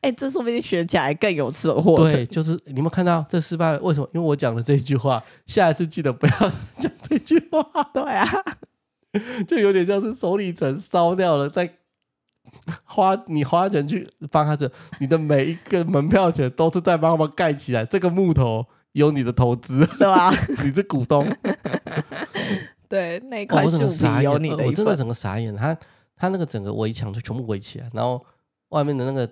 [0.00, 1.96] 哎、欸，这说不定学起来更有吃货。
[1.96, 4.08] 对，就是你们看到这失败了，为什么？
[4.14, 6.32] 因为我讲了这句话，下一次记得不要
[6.78, 7.62] 讲这句话。
[7.92, 8.26] 对啊，
[9.46, 11.70] 就有点像是手里城烧掉了，再
[12.84, 18.66] 花你花钱去帮他这，你的每一个门票钱都是在帮他们盖起来这个木头。
[18.94, 20.32] 有你的投资，对吧？
[20.64, 21.26] 你是股东，
[22.88, 25.54] 对那块树皮有你的、哦我，我真的整个傻眼。
[25.54, 25.76] 他
[26.16, 28.24] 他那个整个围墙就全部围起来，然后
[28.68, 29.26] 外面的那个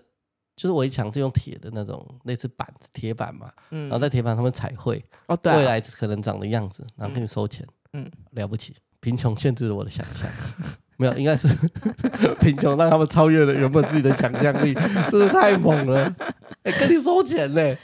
[0.57, 10.29] 就是围墙是用铁的那种类似板子铁板嘛，嗯，然后在铁板上面彩绘哦，对、啊，未来可能长的样子，然后给你收钱，嗯，了不起，贫穷限制了我的想象，
[10.99, 11.47] 没有，应该是
[12.41, 14.75] 贫穷让他们超越了原本自己的想象力，
[15.09, 16.13] 真的太猛了，
[16.65, 17.79] 哎、欸，跟你收钱嘞，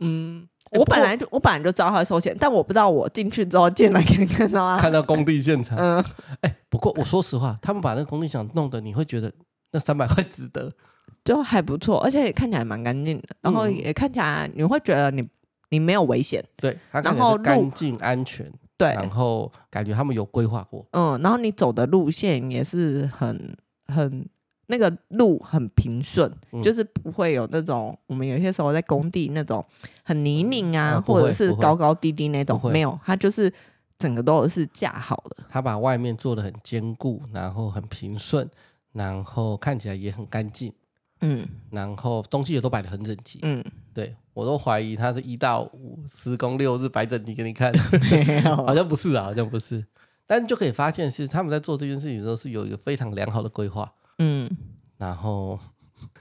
[0.00, 0.48] 嗯。
[0.78, 5.78] 我本来就我本来就知道他会收钱，但我不知道我进去之后进来可以看到啊，看到工地现场。
[5.78, 6.02] 嗯，
[6.40, 9.32] 哎、欸，不过我说实话，他们把那个工地现场弄得，你会觉得
[9.72, 10.72] 那三百块值得，
[11.24, 15.28] 就还不错，而且也看起来蛮干净的，然后也看起来你会觉得你
[15.70, 23.56] 你没有危险，对，然后干净安全，对，然后感觉他们有规划过，嗯，然后你走的路线也是很
[23.86, 24.26] 很。
[24.68, 29.62] 那个路很平顺，嗯，就是不会有那种我们有些时候在工地那种
[30.02, 33.52] 很泥泞啊，嗯，或者是高高低低那种，没有，它就是
[33.98, 35.44] 整个都是架好的。
[35.48, 38.48] 它把外面做的很坚固，然后很平顺，
[38.92, 40.72] 然后看起来也很干净，
[41.20, 47.72] 嗯，然后东西也都摆的很整齐，嗯，对，我都怀疑它是一到五施工六日摆整齐给你看，
[48.56, 49.84] 好像不是啊，好像不是，
[50.26, 53.92] 但就可以发现是他们在做这件事情的时候是有一个非常良好的规划。
[54.18, 54.50] 嗯，
[54.98, 55.58] 然后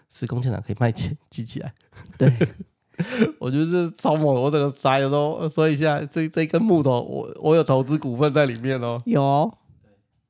[0.10, 1.74] 施工现场可以卖钱，记起来。
[2.18, 2.32] 对，
[3.40, 9.02] 我觉得这超猛，我整个傻了都说一下，这这根木头，我我有投资股份在里面哦。
[9.06, 9.52] 有，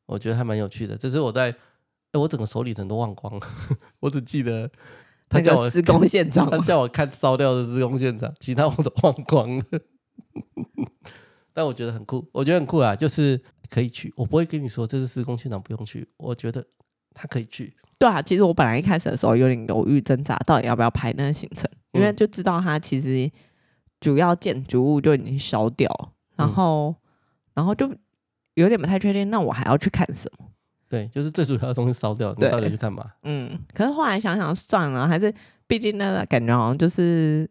[0.05, 0.95] 我觉得还蛮有趣的。
[0.97, 1.49] 这是我在，
[2.11, 3.47] 哎，我整个手里人都忘光了，
[4.01, 4.69] 我只记得
[5.29, 9.63] 他叫我施工现场，他叫我看烧掉的施工现场，其他我都忘光了。
[11.53, 16.07] 但我觉得很酷，我觉得很酷啊，就是可以去，我不会跟你说这是施工现场，不用去。
[16.17, 16.65] 我觉得
[17.13, 17.73] 他可以去。
[17.99, 23.29] 对啊，其实我本来一开始的时候有点犹豫挣扎，到底要不要排那个行程，因为就知道它其实
[23.99, 25.89] 主要建筑物就已经烧掉，
[26.35, 26.95] 然后、嗯、
[27.55, 27.93] 然后就
[28.55, 30.45] 有点不太确定，那我还要去看什么？
[30.87, 33.05] 对，就是最主要的东西烧掉，你到底去干嘛？
[33.23, 35.33] 嗯，可是后来想想算了，还是
[35.67, 37.49] 毕竟那个感觉好像就是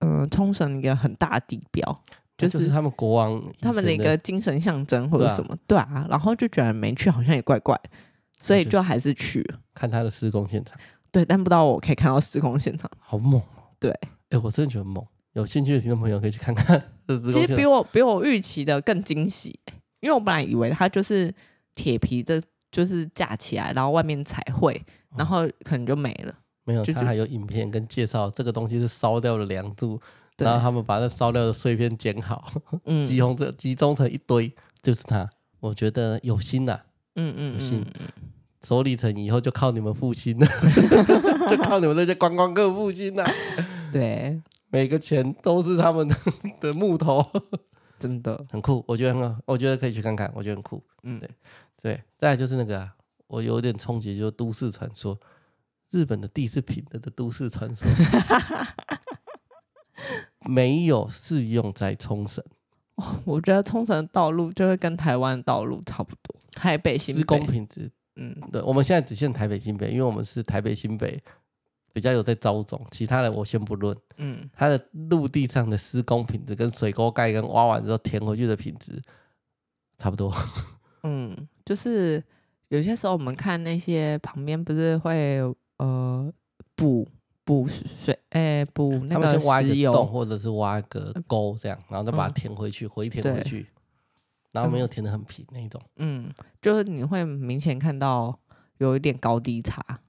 [0.00, 2.04] 嗯，冲绳一个很大的地标。
[2.38, 7.80] 就是、就是他们国王，他们的一个精神象征或者什么，对啊，然后就觉得没去好像也怪怪，
[8.38, 10.78] 所以就还是去了看他的施工现场。
[11.10, 13.55] 对，但不知道我可以看到施工现场，好猛哦！
[13.78, 16.82] 对，哎、欸，我真的觉得猛，有兴趣的听众朋友可以去看看。
[17.30, 19.58] 其实比我比我预期的更惊喜，
[20.00, 21.32] 因为我本来以为它就是
[21.74, 24.80] 铁皮的，就是架起来，然后外面彩绘，
[25.16, 26.34] 然后可能就没了。
[26.64, 30.00] 没有，它还有影片跟介绍，这个东西是烧掉的梁柱。
[30.38, 32.52] 然后他们把那烧掉的碎片捡好，
[32.84, 35.26] 嗯、 集中这集中成一堆，就是它。
[35.60, 36.84] 我觉得有心呐、啊，
[37.14, 37.86] 嗯嗯，有心。
[38.66, 40.46] 首里城以后就靠你们复兴了，
[41.48, 43.24] 就靠你们这些观光客复兴了。
[43.92, 46.16] 对，每个钱都是他们的，
[46.60, 47.24] 的木头，
[47.96, 48.84] 真的很酷。
[48.88, 50.82] 我觉得很好，我觉得可以去看看，我觉得很酷。
[51.04, 51.30] 嗯，对
[51.80, 52.02] 对。
[52.18, 52.92] 再来就是那个、啊，
[53.28, 55.16] 我有点冲击，就是都市传说，
[55.92, 57.86] 日本的地是平的的都市传说。
[60.50, 62.42] 没有适用在冲绳。
[62.96, 66.34] 哦，我觉得冲绳的道路就会跟台湾的道路差不多。
[66.52, 71.22] 台北新北施工品质，嗯，对，我们现在只限台北新北，因为我们是台北新北
[71.92, 73.96] 比较有在招种，其他的我先不论。
[74.18, 79.00] 嗯，它的陆地上的施工品质跟水沟盖跟挖完之后填回去的品质
[79.98, 80.34] 差不多。
[81.04, 82.22] 嗯，就是
[82.68, 85.40] 有些时候我们看那些旁边不是会
[85.78, 86.32] 呃
[86.74, 87.08] 补。
[87.46, 93.64] 补水，哎、欸，补那个石油，他们先挖一个洞，或者是挖一个沟，这样，然后再把它填回去，嗯、回填回去，
[94.56, 95.80] 然后没有填的很平那一种。
[95.96, 98.38] 嗯，就是你会明显看到
[98.78, 100.00] 有一点高低差，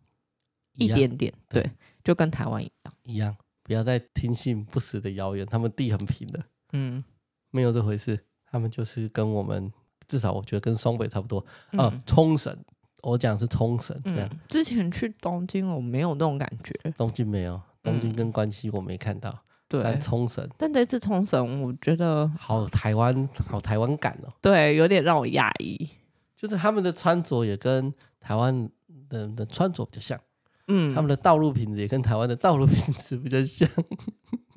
[0.76, 1.72] 一,点点，对，对
[2.04, 3.36] 就跟台湾一样，一样。
[3.64, 7.04] 不要再听信不实的谣言，他们地很平的，嗯，
[7.52, 8.18] 没有这回事，
[8.50, 9.70] 他们就是跟我们，
[10.08, 11.46] 至少我觉得跟双北差不多。
[11.74, 12.58] 嗯、啊，冲绳。
[13.04, 14.40] 我讲的是冲绳，这样、嗯。
[14.48, 16.74] 之前去东京，我没有那种感觉。
[16.98, 19.38] 东京没有，东京跟关西我没看到。
[19.68, 20.48] 对、嗯，但冲绳。
[20.58, 24.34] 但这次冲绳，我觉得好台湾，好台湾感哦。
[24.42, 25.90] 对，有点让我讶异。
[26.36, 28.70] 就是他们的穿着也跟台湾
[29.10, 30.20] 的的穿着比较像，
[30.68, 33.68] 嗯，他们的道路品质也跟台湾的道路品质比较像。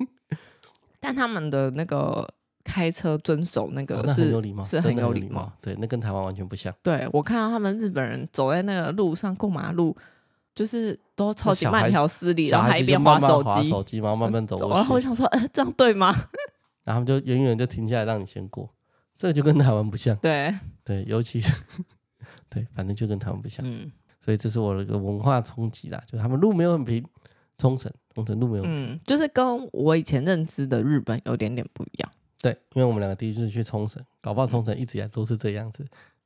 [0.99, 2.27] 但他们的那个。
[2.63, 5.53] 开车遵守那个是、哦、很有礼貌，是很有礼貌，貌。
[5.59, 6.71] 对，那跟台湾完全不像。
[6.83, 9.97] 对，我看到他们日本人走在那个路上过马路，
[10.53, 14.57] 就是都超级慢条斯理，然后还一边滑手机，手机然后慢慢走。
[14.69, 16.11] 然后我想说，呃，这样对吗？
[16.83, 18.69] 然后他们就远远就停下来让你先过，
[19.17, 20.15] 这个就跟台湾不像。
[20.17, 21.53] 对对，尤其是
[22.49, 23.59] 对，反正就跟台湾不像。
[23.63, 27.05] 嗯，所以这是我的一个文化冲击啦，就是他们路没有很平，
[27.57, 32.11] 冲绳冲绳路没有很平，嗯，就是跟我以前认知的日本有点点不一样。
[32.41, 35.85] 对，因为我们两个第一次去冲绳，搞不好冲绳一直以来都是这样子，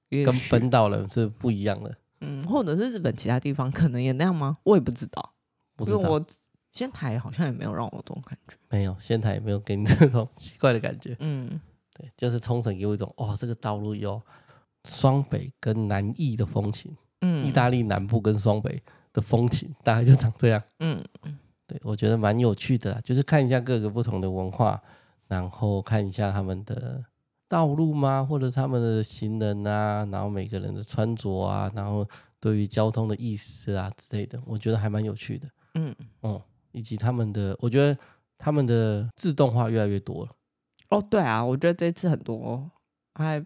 [0.10, 1.94] 跟本岛人是不一样的。
[2.26, 4.58] 嗯，或者是日本其他地方可能也那样吗？
[4.64, 5.34] 我也不知道。
[5.76, 5.98] 不知道。
[6.00, 6.26] 我
[6.72, 8.56] 仙台好像也没有让我这种感觉。
[8.70, 11.16] 没有，仙台也没有给你这种 奇怪的感觉。
[11.20, 11.60] 嗯，
[11.94, 14.22] 对，就是冲绳给我一种，哦，这个道路有
[14.86, 16.96] 双北跟南翼的风情。
[17.22, 18.82] 嗯，意大利南部跟双北
[19.14, 20.62] 的风情大概就长这样。
[20.80, 24.82] 嗯嗯，对，我觉得蛮有趣的，就是看一下各个不同的文化。
[25.28, 27.04] 然后看一下他们的
[27.48, 28.24] 道路吗？
[28.24, 32.08] 或者他们的行人啊，然后每个人的穿着啊，然后
[32.40, 35.48] 对于交通的意识啊之类的，我觉得还蛮有趣的。
[35.76, 37.98] 嗯哦，以及他们的，我觉得
[38.38, 40.32] 他们的自动化越来越多了。
[40.90, 42.72] 哦，对啊，我觉得这次很多
[43.14, 43.44] 还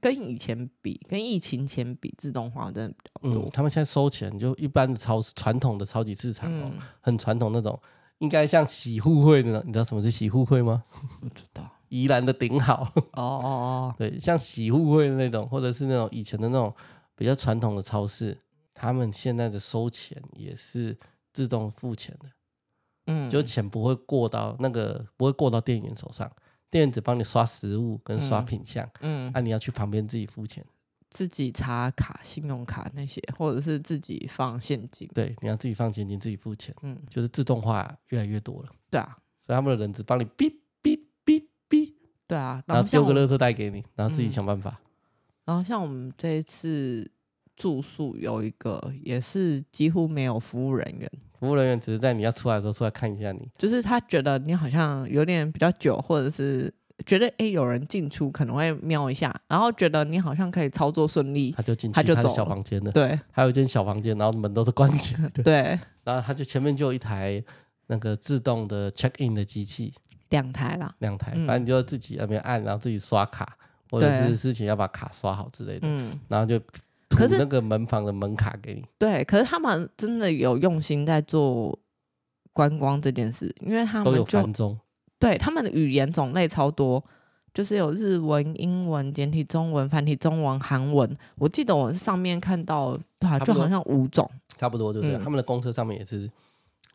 [0.00, 3.42] 跟以前比，跟疫情前比，自动化真的比较多。
[3.44, 7.80] 嗯，他们现在收钱就一般的超市，传统的超级市场哦，嗯、很传统那种。
[8.18, 10.84] 应该像洗护会的，你知道什么是洗护会吗？
[11.20, 11.70] 不知道。
[11.90, 12.90] 宜兰的顶好。
[12.94, 13.94] 哦哦哦。
[13.98, 16.74] 对，像喜互惠的那种，或者是那种以前的那种
[17.14, 18.36] 比较传统的超市，
[18.72, 20.98] 他们现在的收钱也是
[21.34, 22.26] 自动付钱的。
[23.06, 23.28] 嗯。
[23.28, 26.30] 就钱不会过到那个，不会过到店员手上，
[26.70, 28.82] 店员只帮你刷食物跟刷品相。
[29.00, 29.26] 嗯。
[29.26, 30.64] 那、嗯啊、你要去旁边自己付钱。
[31.10, 35.10] 自己插卡、信用卡那些，或者是自己放现金。
[35.12, 36.72] 对，你要自己放现金，自己付钱。
[36.82, 38.68] 嗯，就是自动化越来越多了。
[38.88, 40.54] 对啊，所以他们的人只帮你哔，
[42.30, 44.78] 对啊，然后丢个垃圾袋给你，然后自己想办法。
[45.44, 47.10] 然后像我们这一次
[47.56, 56.72] 住宿有一个也是几乎没有服务人员，服务人员只是在你要出来的时候出来看一下你，就是他觉得你好像有点比较久，或者是。
[57.06, 62.92] 觉得哎，有人进出可能会瞄一下，然后觉得你好像可以操作顺利，他就进去，他就走房间了。
[62.92, 65.40] 对，还有一间小房间，然后门都是关起来的。
[65.42, 67.42] 对，然后他就前面就有一台
[67.86, 69.94] 那个自动的 check in 的机器，
[70.30, 73.56] 两台啦，两台，反正你就自己那边按，然后自己刷卡，
[73.90, 75.80] 或者是事情要把卡刷好之类的。
[75.82, 76.58] 嗯，然后就
[77.08, 78.84] 可是那个门房的门卡给你。
[78.98, 81.78] 对，可是他们真的有用心在做
[82.52, 84.78] 观光这件事，因为他们都有繁中。
[85.18, 87.04] 对，他们的语言种类超多，
[87.52, 91.14] 就是有日文、英文、简体中文、繁体中文、韩文。
[91.36, 95.20] 我记得我上面看到，对啊，就好像五种，差不多就这样。
[95.20, 96.30] 嗯、他们的公车上面也是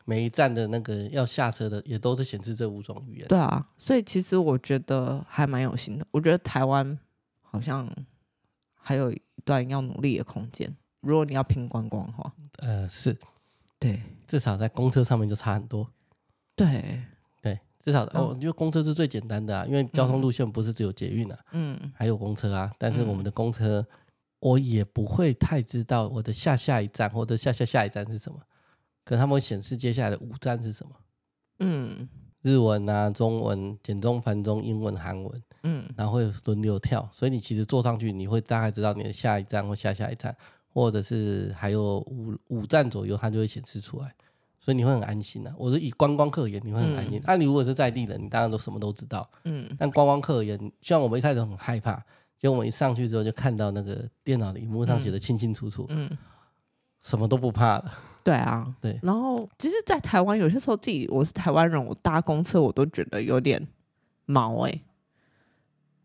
[0.06, 3.28] 每一站的那个要下车的，也都是显示这五种语言。
[3.28, 6.06] 对啊，所以其实我觉得还蛮有心的。
[6.12, 6.98] 我觉得台湾
[7.42, 7.86] 好像
[8.72, 10.74] 还有一段要努力的空间。
[11.00, 13.14] 如果你要拼观光的话，呃，是
[13.78, 15.86] 对，至少在公车上面就差很多。
[16.54, 17.02] 对
[17.42, 17.60] 对。
[17.78, 22.72] 至少哦，因为公车是最简单的啊，因为交通路线不是只有捷运啊，嗯，还有公车啊。
[22.78, 23.86] 但是我们的公车，嗯、
[24.40, 28.40] 我也不会太知道我的下下一站或者下下下一站是什么，
[29.06, 30.90] 可是他们会显示接下来的五站是什么，
[31.60, 32.08] 嗯，
[32.42, 40.36] 日文啊、中文、简中、繁中、英文、韩文，嗯，然后会轮流跳，所以你其实坐上去，你会大概知道你的下一站或下下一站，
[40.68, 44.12] 或者是还有五五站左右，它就会显示出来。
[44.58, 45.54] 所以你会很安心呐、啊。
[45.56, 47.20] 我说以观光客而言，你会很安心。
[47.22, 49.30] 那、嗯啊、你如果是在地人，你当然都什么都知道。
[49.44, 49.72] 嗯。
[49.78, 51.94] 但观光客而言，像我们一开始很害怕，
[52.36, 55.86] 结果我们一上去之后就看到那个电脑的荧幕上写的清清楚楚。
[55.90, 56.10] 嗯。
[57.00, 57.92] 什么都不怕了。
[58.26, 58.74] 对啊。
[58.80, 58.98] 对。
[59.04, 63.64] 然后，其实，在台湾有些时候，自己我是台湾人，我搭公车我都觉得有点
[64.24, 64.82] 毛哎、欸。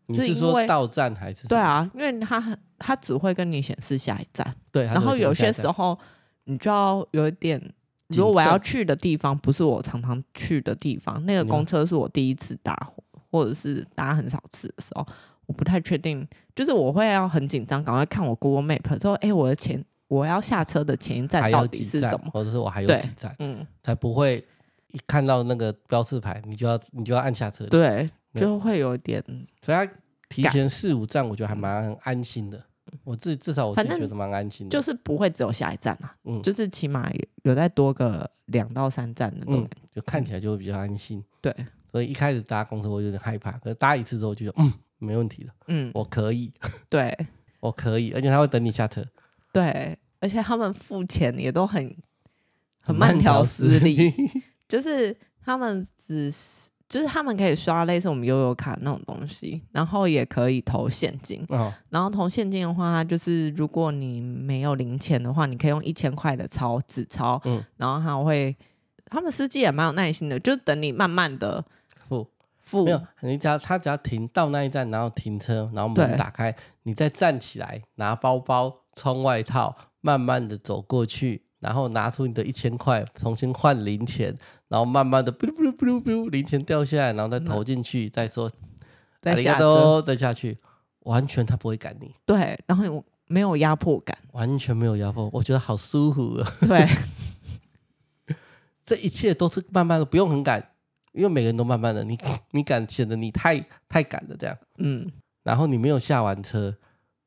[0.06, 1.48] 你是说到站还是？
[1.48, 4.46] 对啊，因为他他只会跟你显示下一站。
[4.70, 4.84] 对。
[4.84, 5.98] 然后有些时候
[6.44, 7.60] 你就要有一点。
[8.08, 12.76] 如果我要去的地方不是我常常去的地方，那个公车是我第一次搭，
[13.30, 15.06] 或者是搭很少次的时候，
[15.46, 19.82] 我不太确定，就是我会要很紧张，赶快看我 Google Map，说，哎、欸，我的前
[20.12, 24.46] 我要下车的前一站到底是什么，或者是我还有几站，嗯，才不会
[24.88, 29.22] 一看到那个标志牌，你就要你就要按下车，对，就会有点，
[29.64, 29.90] 所以他
[30.28, 32.62] 提前四五站，我觉得还蛮安心的。
[33.04, 37.10] 我自己至少我自己觉得蛮安心的，就是不会只有下一站嘛，嗯，就是起码
[37.44, 41.24] 有再多个两到三站的那种、嗯，就看起来就会比较安心。
[41.40, 41.54] 对，
[41.90, 46.52] 所以一开始搭公车我有点害怕，可是搭一次之后就觉得嗯没问题了，嗯，我可以，
[46.90, 47.16] 对，
[47.60, 49.02] 我可以，而且他会等你下车，
[49.52, 51.94] 对，而且他们付钱也都很
[52.80, 54.14] 很慢条斯理，
[54.66, 56.70] 就是他们只是。
[56.88, 61.42] 就是他们可以刷类似我们悠游卡那种东西，然后也可以投现金。
[61.48, 67.40] 哦、然后投现金的话，就是如果你没有零钱的话，你可以用一千块的钞纸钞。
[67.46, 68.54] 嗯，然后他会，
[69.06, 71.64] 他们司机也蛮有耐心的，就等你慢慢的
[72.10, 72.28] 付
[72.60, 72.84] 付。
[72.84, 81.46] 没有，你只要他只要停到那一站，然后停车，然后门打开，你再站起来拿包包穿外套，慢慢的走过去。
[81.62, 84.36] 然后拿出你的一千块，重新换零钱，
[84.66, 88.50] 然后慢慢的，不不不不，零钱掉下来，然后再投进去，再说，
[89.20, 90.58] 再下车，再下去，
[91.04, 92.12] 完全他不会赶你。
[92.26, 96.52] 对，然后你没有压迫感，完全没有压迫，我觉得好舒服啊。
[96.62, 96.88] 对，
[98.84, 100.72] 这一切都是慢慢的，不用很赶，
[101.12, 102.18] 因为每个人都慢慢的，你
[102.50, 104.58] 你赶显得你太太赶了这样。
[104.78, 105.08] 嗯，
[105.44, 106.74] 然后你没有下完车，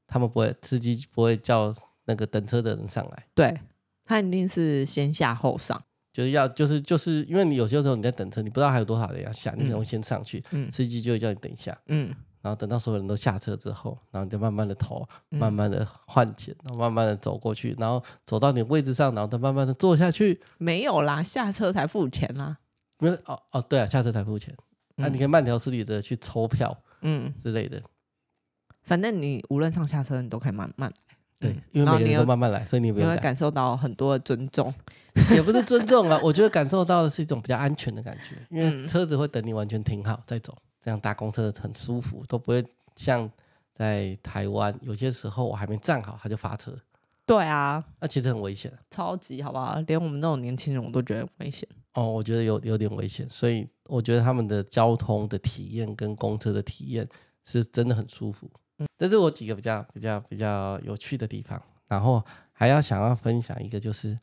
[0.06, 1.74] 他们不会，司机不会叫
[2.06, 3.28] 那个等车的人上来。
[3.36, 3.60] 对。
[4.08, 12.14] 他一定是先下后上，就是要就是就是因为你有些时候你在等车，你不知道还有多少人要下，你可能会先上去，嗯，司机就会叫你等一下，嗯，
[12.44, 20.40] 然后等到所有人都下车之后，然后你再慢慢的投，慢慢的换钱，然后慢慢的走过去，然后走到你位置上，然后再慢慢的坐下去。
[20.60, 22.60] 没有啦，下车才付钱啦。
[23.00, 24.56] 没有哦哦，对啊，下车才付钱。
[24.98, 27.82] 那、你可以慢条斯理的去抽票，嗯之类的。
[28.84, 30.94] 反正你无论上下车，你都可以慢慢。
[31.46, 34.74] 对，因为每个人都慢慢来，所以你不用会感受到很多的尊重，
[35.34, 36.20] 也不是尊重啊。
[36.24, 42.66] 我觉得感受到的是一种比较安全的感觉，因为车子会等你完全停好再走，这样搭公车很舒服，都不会
[42.96, 43.30] 像
[43.74, 46.72] 在台湾有些时候我还没站好他就发车。
[47.26, 49.80] 对啊，那其实很危险，超级好不好？
[49.88, 51.68] 连我们那种年轻人我都觉得危险。
[51.94, 57.08] 哦，我觉得有有点危险，所以我觉得他们的交通的体验跟公车的体验
[57.44, 58.48] 是真的很舒服。
[58.78, 64.18] 嗯，这是我几个比较比较比较有趣的地方，然后还要想要分享一个，就是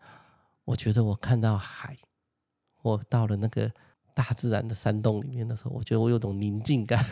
[0.65, 1.97] 我觉得我看到海，
[2.83, 3.71] 我到了那个
[4.15, 7.03] 大自然的山洞里面的时候，我觉得我有种宁静感。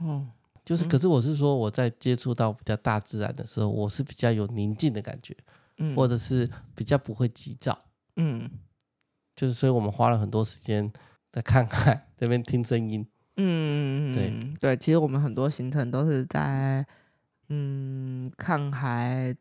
[0.00, 0.30] 嗯，
[0.64, 5.36] 就是，可是我是说，我在接触到比较大自然的时候，我是比较有宁静的感觉，
[5.78, 7.78] 嗯，或者是比较不会急躁。
[8.16, 8.50] 嗯，
[9.34, 10.92] 就是，所以我们花了很多时间
[11.32, 13.06] 在看海，这边听声音。
[13.36, 16.86] 嗯，对对，其实我们很多行程都是在
[17.48, 19.34] 嗯看海、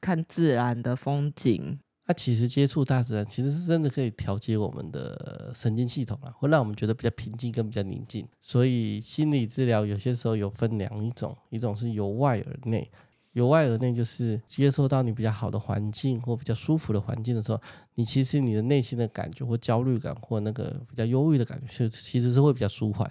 [0.00, 1.78] 看自然的风景。
[2.06, 8.28] 那、啊、其实接触大自然，其实是真的可以调节我们的神经系统啊，会让我们觉得比较平静跟比较宁静。
[8.42, 12.90] 所以心理治疗有些时候有分两种，一种是由外而内，
[13.32, 17.58] 由外而内就是接受到你比较好的环境或比较舒服的环境的时候，
[17.94, 23.10] 你其实你的内心的感觉或焦虑感或那个比较忧郁的感觉，其实是会比较舒缓。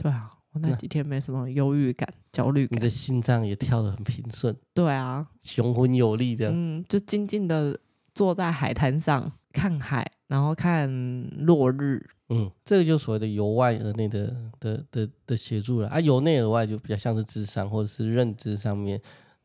[0.00, 4.56] 对啊，我那几天没什么忧郁感、焦虑感，你的心脏也跳得很平顺。
[4.72, 7.78] 对啊，雄浑有力的，嗯，就静静的
[8.14, 10.90] 坐在海滩上看海，然后看
[11.44, 12.08] 落日。
[12.30, 18.98] 嗯，这个就所谓的由外而内的的的的协助了啊，由内而外就比较像是智商或者是认知上面，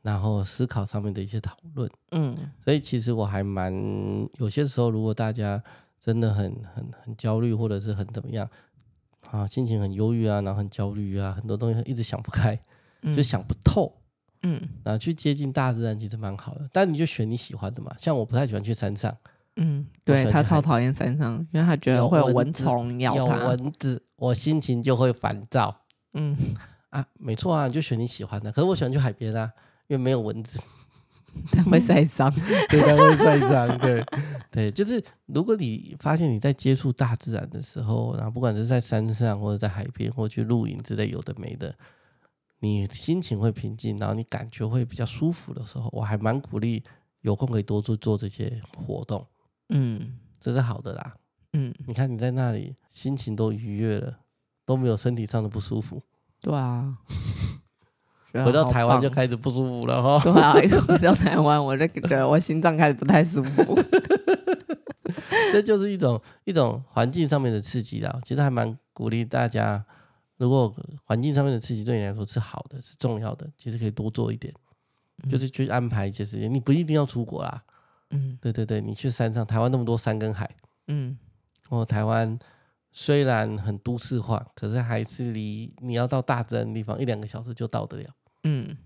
[0.04, 1.92] 然后思考上面的一些讨论。
[2.12, 3.74] 嗯，所以其实我还蛮
[4.38, 5.62] 有些时候，如果大家
[6.00, 8.50] 真的很很很焦虑或者是很怎么样。
[9.36, 12.60] 啊，心情很忧郁啊，然后很焦虑啊，很多东西一直想不开，
[13.02, 13.94] 嗯、就想不透。
[14.44, 17.96] 嗯，然后去接近大自然其实蛮好的，但你就选你喜欢的嘛。
[17.98, 19.16] 像我不太喜欢去山上，
[19.56, 25.76] 嗯，对他超讨厌山上，因为他觉得会有蚊虫咬他，有蚊子，我心情就会烦躁。
[26.14, 26.38] 嗯，
[26.92, 28.52] 啊，没错啊，你就选你喜欢的。
[28.52, 29.52] 可是我喜欢去海边啊，
[29.88, 30.62] 因为没有蚊子。
[31.52, 32.32] 它 会晒伤，
[32.70, 34.04] 对，他会晒伤，对，
[34.52, 41.76] 对，就是如果你发现你在接触大自然的时候，然后不管是在山上或者在海边，或者去露营之类有的没的，
[42.60, 46.84] 你心情会平静，然后你感觉会比较舒服的时候，我还蛮鼓励
[47.22, 49.26] 有空可以多做做这些活动，
[49.70, 51.16] 嗯，这是好的啦，
[51.54, 54.20] 嗯，你看你在那里心情都愉悦了，
[54.66, 56.02] 都没有身体上的不舒服，
[56.42, 56.98] 对啊。
[58.44, 60.20] 回到台湾就开始不舒服了哈。
[60.24, 60.54] 对啊，
[60.88, 63.78] 回到台湾我就觉得我心脏开始不太舒服。
[65.54, 68.20] 这就是一种一种环境上面的刺激啦。
[68.24, 69.84] 其实还蛮鼓励大家，
[70.38, 70.74] 如果
[71.04, 74.54] 环境上面的刺激对你来说是好的、是重要的，其实可以多做一点，
[75.24, 76.54] 嗯、就是去安排一些时间。
[76.54, 77.64] 你不一定要出国啦。
[78.12, 80.50] 嗯，对对对，你去山上，台湾那么多山跟海。
[80.88, 81.18] 嗯，
[81.70, 82.38] 哦，台湾
[82.92, 88.10] 虽然很都市化，可是还是离你要到大自然的地方一两个小时就到得了。
[88.46, 88.78] 嗯，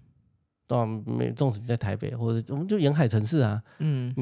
[0.68, 3.62] 当然没，纵使你在台北，或者我们就沿海城市啊。
[3.80, 4.16] 嗯，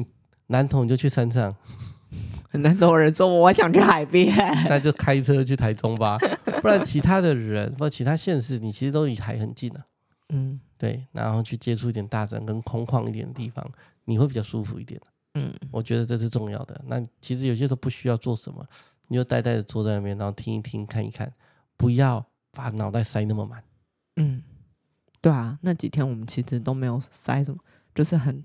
[0.48, 1.54] 南投你就去山上，
[2.50, 4.34] 很多人说我想去海边，
[4.68, 6.18] 那就开车去台中吧。
[6.60, 9.86] 不然其他的人或其他县市，你其实都离海很近啊。
[10.30, 13.64] 嗯，对，然后去接触一点大自然跟空旷一点的地方，
[14.04, 15.00] 你会比较舒服一点。
[15.34, 16.80] 嗯，我觉得这是重要的。
[16.86, 18.66] 那其实有些时候不需要做什么，
[19.06, 21.32] 你就呆呆的坐在那边，然后听一听，看一看，
[21.76, 23.62] 不要把脑袋塞那么满。
[24.16, 24.42] 嗯。
[25.28, 27.58] 对啊，那几天我们其实都没有塞什么，
[27.94, 28.42] 就是很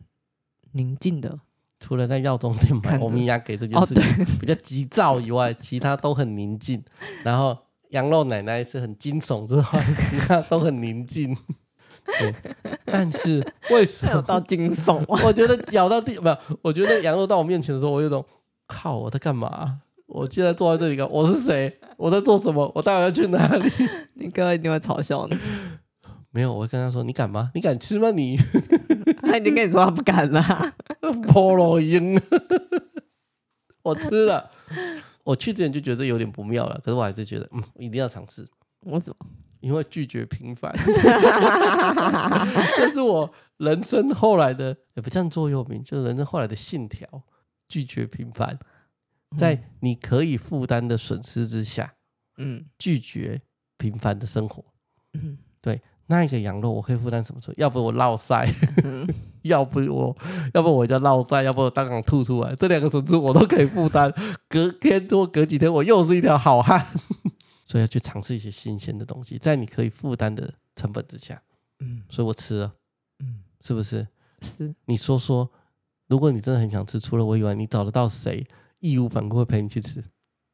[0.74, 1.40] 宁静的。
[1.80, 6.84] 除了在药妆店买欧米茄给这件事情比较急躁以外，其他都很宁静。
[7.24, 7.58] 然后
[7.92, 9.64] 羊肉奶奶是很惊悚之外，
[9.98, 11.34] 其他都很宁静。
[12.20, 12.36] 对，
[12.84, 15.02] 但是为什 么到惊悚？
[15.26, 18.26] 我觉得咬到地，没有，我觉得羊肉到我面前的时候，我有种
[18.68, 19.80] 靠，我在干嘛？
[20.08, 21.80] 我现在坐在这里，我是谁？
[21.96, 22.70] 我在做什么？
[22.76, 23.70] 我待会要去哪里？
[24.16, 25.38] 你哥一定会嘲笑你。
[26.36, 27.52] 没有，我会跟他说：“你敢吗？
[27.54, 28.10] 你敢吃吗？
[28.10, 28.36] 你？
[29.22, 30.42] ”他已经跟你说他不敢了。
[31.30, 32.20] 菠萝鹰，
[33.84, 34.50] 我吃了。
[35.24, 38.48] 我去之前就觉得有点不妙了，可是我还是觉得，嗯，一定要尝试。
[38.82, 39.28] 我怎么？
[39.60, 40.74] 因为拒绝平凡。
[42.76, 47.08] 这是我人生后来的，也不像座右铭，就是人生后来的信条：
[47.70, 48.58] 拒绝平凡，
[49.38, 51.94] 在你可以负担的损失之下，
[52.38, 53.42] 嗯，拒绝
[53.78, 54.66] 平凡的生活，
[55.14, 55.80] 嗯，对。
[56.14, 57.52] 那一个羊肉我可以负担什么错？
[57.58, 58.48] 要不我落腮，
[59.42, 60.16] 要不我，
[60.54, 62.54] 要不我就落腮，要不我当场吐出来。
[62.56, 64.14] 这两个损失我都可以负担。
[64.48, 66.86] 隔天或隔几天，我又是一条好汉。
[67.66, 71.42] 所以要去尝试一些新鲜的东西，在你可以负担的成本之下。
[71.80, 72.74] 嗯，所以我吃了。
[73.20, 74.08] 嗯，是不是？
[74.42, 74.76] 是。
[74.86, 75.50] 你说说，
[76.08, 78.46] 如果你真的很想吃，除了我以外，你找得到谁
[78.80, 80.04] 义无反顾会陪你去吃？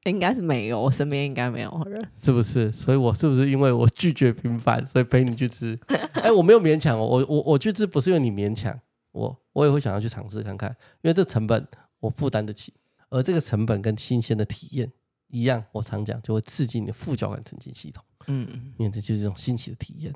[0.10, 2.72] 应该是没有，我身边应该没有人，是不是？
[2.72, 5.78] 所以我是不是因为我拒绝平凡，所以陪你去吃？
[6.14, 8.78] 哎、欸，我没有勉强哦，我我我去吃不是因为你勉强
[9.12, 10.70] 我，我也会想要去尝试看看，
[11.02, 11.68] 因为这成本
[12.00, 12.74] 我负担得起，
[13.10, 14.92] 而这个成本跟新鲜的体验
[15.28, 18.48] 一样，我常讲就会刺激你的副交感神经系统，嗯，
[18.78, 20.14] 因为这就是一种新奇的体验，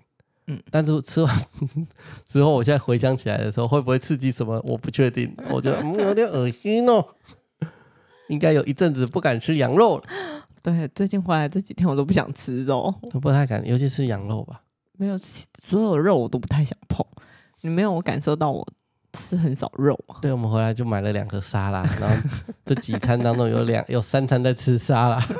[0.48, 0.62] 嗯。
[0.72, 1.46] 但是吃完
[2.26, 4.62] 之后，我现在回想起来的时候，会不会刺激什么？
[4.66, 7.06] 我不确定，我觉得嗯有点恶心哦。
[8.28, 10.04] 应该有一阵子不敢吃羊肉了，
[10.64, 14.62] 对，最近回来这几天我都不想吃肉，都不太敢，尤其是羊肉吧。
[14.98, 17.06] 没有，所有肉我都不太想碰。
[17.62, 18.68] 你没有感受到我
[19.14, 20.20] 吃很少肉啊？
[20.22, 22.30] 对，我们回来就买了两个沙拉，然后
[22.64, 25.22] 这几餐当中有两 有三餐在吃沙拉。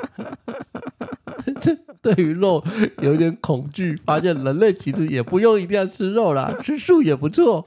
[2.02, 2.62] 对于肉
[2.98, 7.66] 有点恐惧，发现人类其实也不用一定要吃肉啦， 吃素也不错。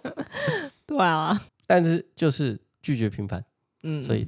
[0.85, 3.43] 对啊，但是就是拒绝平凡，
[3.81, 4.27] 嗯，所以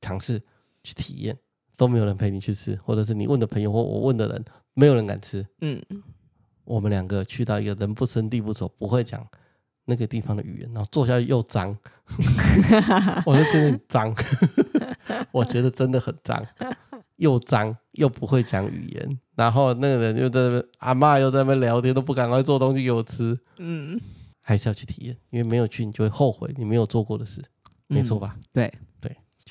[0.00, 0.40] 尝试
[0.82, 1.36] 去体验，
[1.76, 4.44] 都没有人陪你去吃，或者是你问的朋友或我问的人，
[4.74, 5.46] 没有人敢吃。
[5.60, 5.82] 嗯，
[6.64, 9.26] 我们两个去到一个人不生地不熟，不会讲
[9.84, 11.76] 那个地方的语言，然后坐下去又脏，
[13.26, 14.14] 我说真的很脏，
[15.32, 16.46] 我觉得真的很脏。
[17.16, 23.38] 又脏又不会讲语言，然后那个人又在那边，阿嬷又在那边聊天，都不赶快做东西给我吃。
[23.58, 24.00] 嗯，
[24.40, 27.42] 还是要去体验，因为没有去你就会后悔你没有做过的事，
[27.90, 28.38] 嗯、没错吧？
[28.54, 28.78] 对对，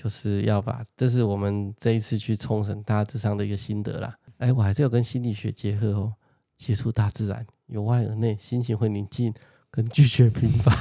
[0.01, 4.17] 就是要把，这是我们这一次去冲绳大致上的一个心得啦。
[4.37, 6.13] 哎，我还是要跟心理学结合哦，
[6.55, 9.33] 接触大自然，由外而内，心情会宁静，
[9.69, 10.73] 跟拒绝平凡。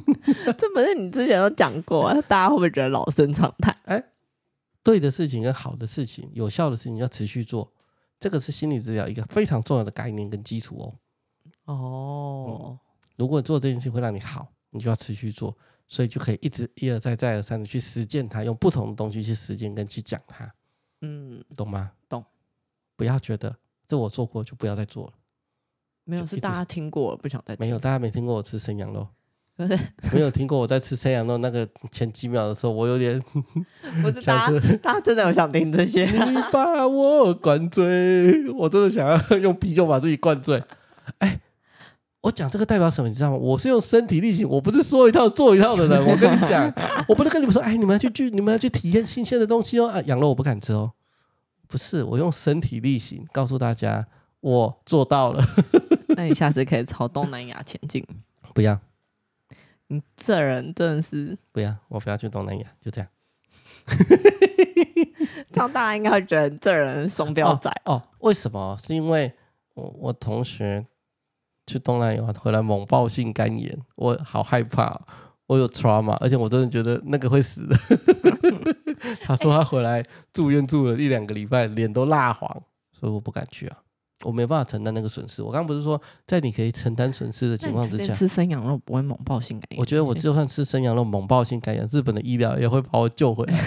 [0.56, 3.76] 这不是你之前都讲过，大家会不会觉得老生常谈？
[3.84, 4.02] 哎。
[4.82, 7.70] 对的事情跟好的事情、有效的事情要持续做，
[8.18, 10.94] 这个是心理治疗一个非常重要的概念跟基础哦。
[11.66, 12.78] 哦、嗯，
[13.16, 15.54] 如果做这件事会让你好，你就要持续做，
[15.88, 20.52] 所以就可以一直一而再、再而三的去实践它，用不同的东西去实践跟去讲它。
[21.02, 21.92] 嗯，懂吗？
[22.08, 22.24] 懂。
[22.96, 23.54] 不要觉得
[23.86, 25.12] 这我做过就不要再做了。
[26.04, 27.56] 没有，是大家听过了，不想再。
[27.58, 29.06] 没有，大家没听过我吃生羊肉。
[30.12, 33.22] 没有听过我在吃山羊肉那个前几秒的时候，我有点
[34.02, 36.04] 不是大家，大家真的有想听这些？
[36.10, 40.60] 你把我灌醉，我真的想要用啤酒把自己灌醉。
[41.18, 41.40] 哎，
[42.24, 43.08] 我讲这个代表什么？
[43.08, 43.36] 你知道吗？
[43.36, 46.00] 我是用身体力行，我不是说一套做一套的人。
[46.08, 46.72] 我跟你讲，
[47.06, 49.86] 我不是跟你们说，哎，你们要去去，你们要去体验新鲜的东西哦。
[49.88, 50.92] 啊，羊肉我不敢吃哦。
[51.66, 54.06] 不是，我用身体力行告诉大家，
[54.40, 55.44] 我做到了。
[56.16, 58.02] 那你下次可以朝东南亚前进。
[58.54, 58.80] 不要。
[59.88, 63.10] 你这人真的是不要，我不要去东南亚，就这样。
[65.52, 68.02] 这样大家应该会觉得这人双标仔哦，哦。
[68.20, 68.78] 为什么？
[68.82, 69.30] 是因为
[69.74, 70.86] 我我同学
[71.66, 75.00] 去东南亚回来猛爆性肝炎，我好害怕，
[75.46, 77.76] 我有 trauma，而且我真的觉得那个会死的。
[79.22, 82.48] 他说他回来住院住了一两个礼拜，脸都蜡黄，
[82.98, 83.78] 所以我不敢去啊。
[84.22, 85.42] 我没办法承担那个损失。
[85.42, 89.78] 我刚刚不是说，在你可以承担损失的情况之下，吃生羊肉不会猛爆性肝炎。
[89.78, 93.58] 我觉得我就算吃生羊肉猛爆性肝炎，日本的医疗也会把我救回来，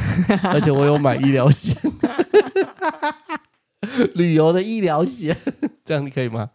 [0.52, 1.76] 而且我有买医疗险，
[4.16, 5.36] 旅游的医疗险，
[5.86, 6.50] 这样你可以吗？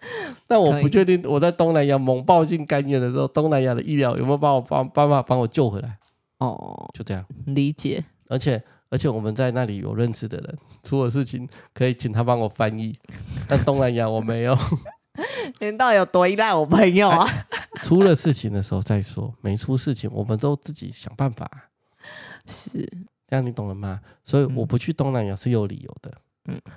[0.47, 5.99] 但我不确定我在东南亚猛爆性肝炎的时候，东南亚的医疗有没有帮我帮办法帮我救回来？
[6.39, 8.05] 哦，就这样理解。
[8.29, 8.63] 而且。
[8.93, 12.95] 而且我们在那里有认识的人，出了事情可以请他帮我翻译。
[13.49, 14.55] 但东南亚我没有。
[15.61, 17.27] 您到底有多依赖我朋友啊？
[17.85, 21.51] 出了事情的时候再说，没出事情我们都自己想办法。
[22.45, 22.81] 是，
[23.27, 23.99] 这样你懂了吗？
[24.27, 26.11] 所以我不去东南亚是有理由的。
[26.11, 26.21] 嗯，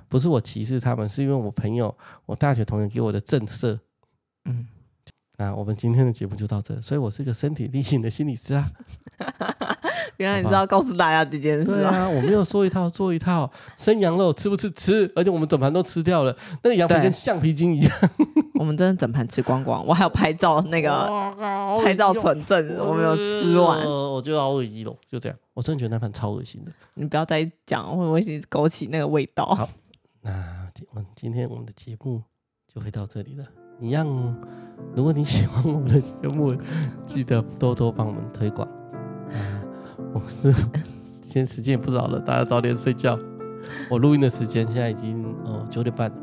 [0.08, 1.96] 不是我歧视他们，是因为我朋友，
[2.26, 3.80] 我大学同学给我的震慑。
[4.46, 4.68] 嗯，
[5.38, 6.80] 那我们今天的节目就到这。
[6.82, 8.72] 所以我是一个身体力行的心理师啊。
[10.18, 11.92] 原来你是要告诉大家这件事啊？
[11.92, 13.50] 对啊，我没有说一套做一套。
[13.78, 14.70] 生羊肉吃不吃？
[14.72, 16.36] 吃，而且我们整盘都吃掉了。
[16.64, 17.92] 那个羊皮跟橡皮筋一样。
[18.56, 19.86] 我们真的整盘吃光光。
[19.86, 20.90] 我还有拍照，那个
[21.84, 23.80] 拍照存证，我没有吃完。
[23.82, 25.38] 呃我觉得好恶心哦，就这样。
[25.54, 26.72] 我真的觉得那盘超恶心的。
[26.94, 29.46] 你不要再讲，会不会勾起那个味道？
[29.46, 29.70] 好，
[30.22, 30.32] 那
[30.94, 32.22] 我今天我们的节目
[32.74, 33.46] 就会到这里了。
[33.80, 34.08] 一样，
[34.96, 36.56] 如果你喜欢我们的节目，
[37.06, 38.66] 记得多多帮我们推广。
[40.16, 40.54] 我是
[41.22, 43.20] 今天时间也不早了，大家早点睡觉。
[43.90, 46.16] 我录音的时间现在已经哦九点半了。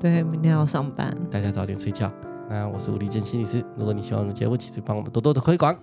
[0.00, 2.10] 对，明天要上班，大家早点睡觉。
[2.50, 5.74] 那我是吴立健心理师，如果你喜欢我们的节目，记得帮我们多多的推广。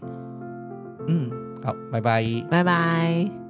[1.08, 1.32] 嗯，
[1.64, 3.43] 好，拜拜，拜拜。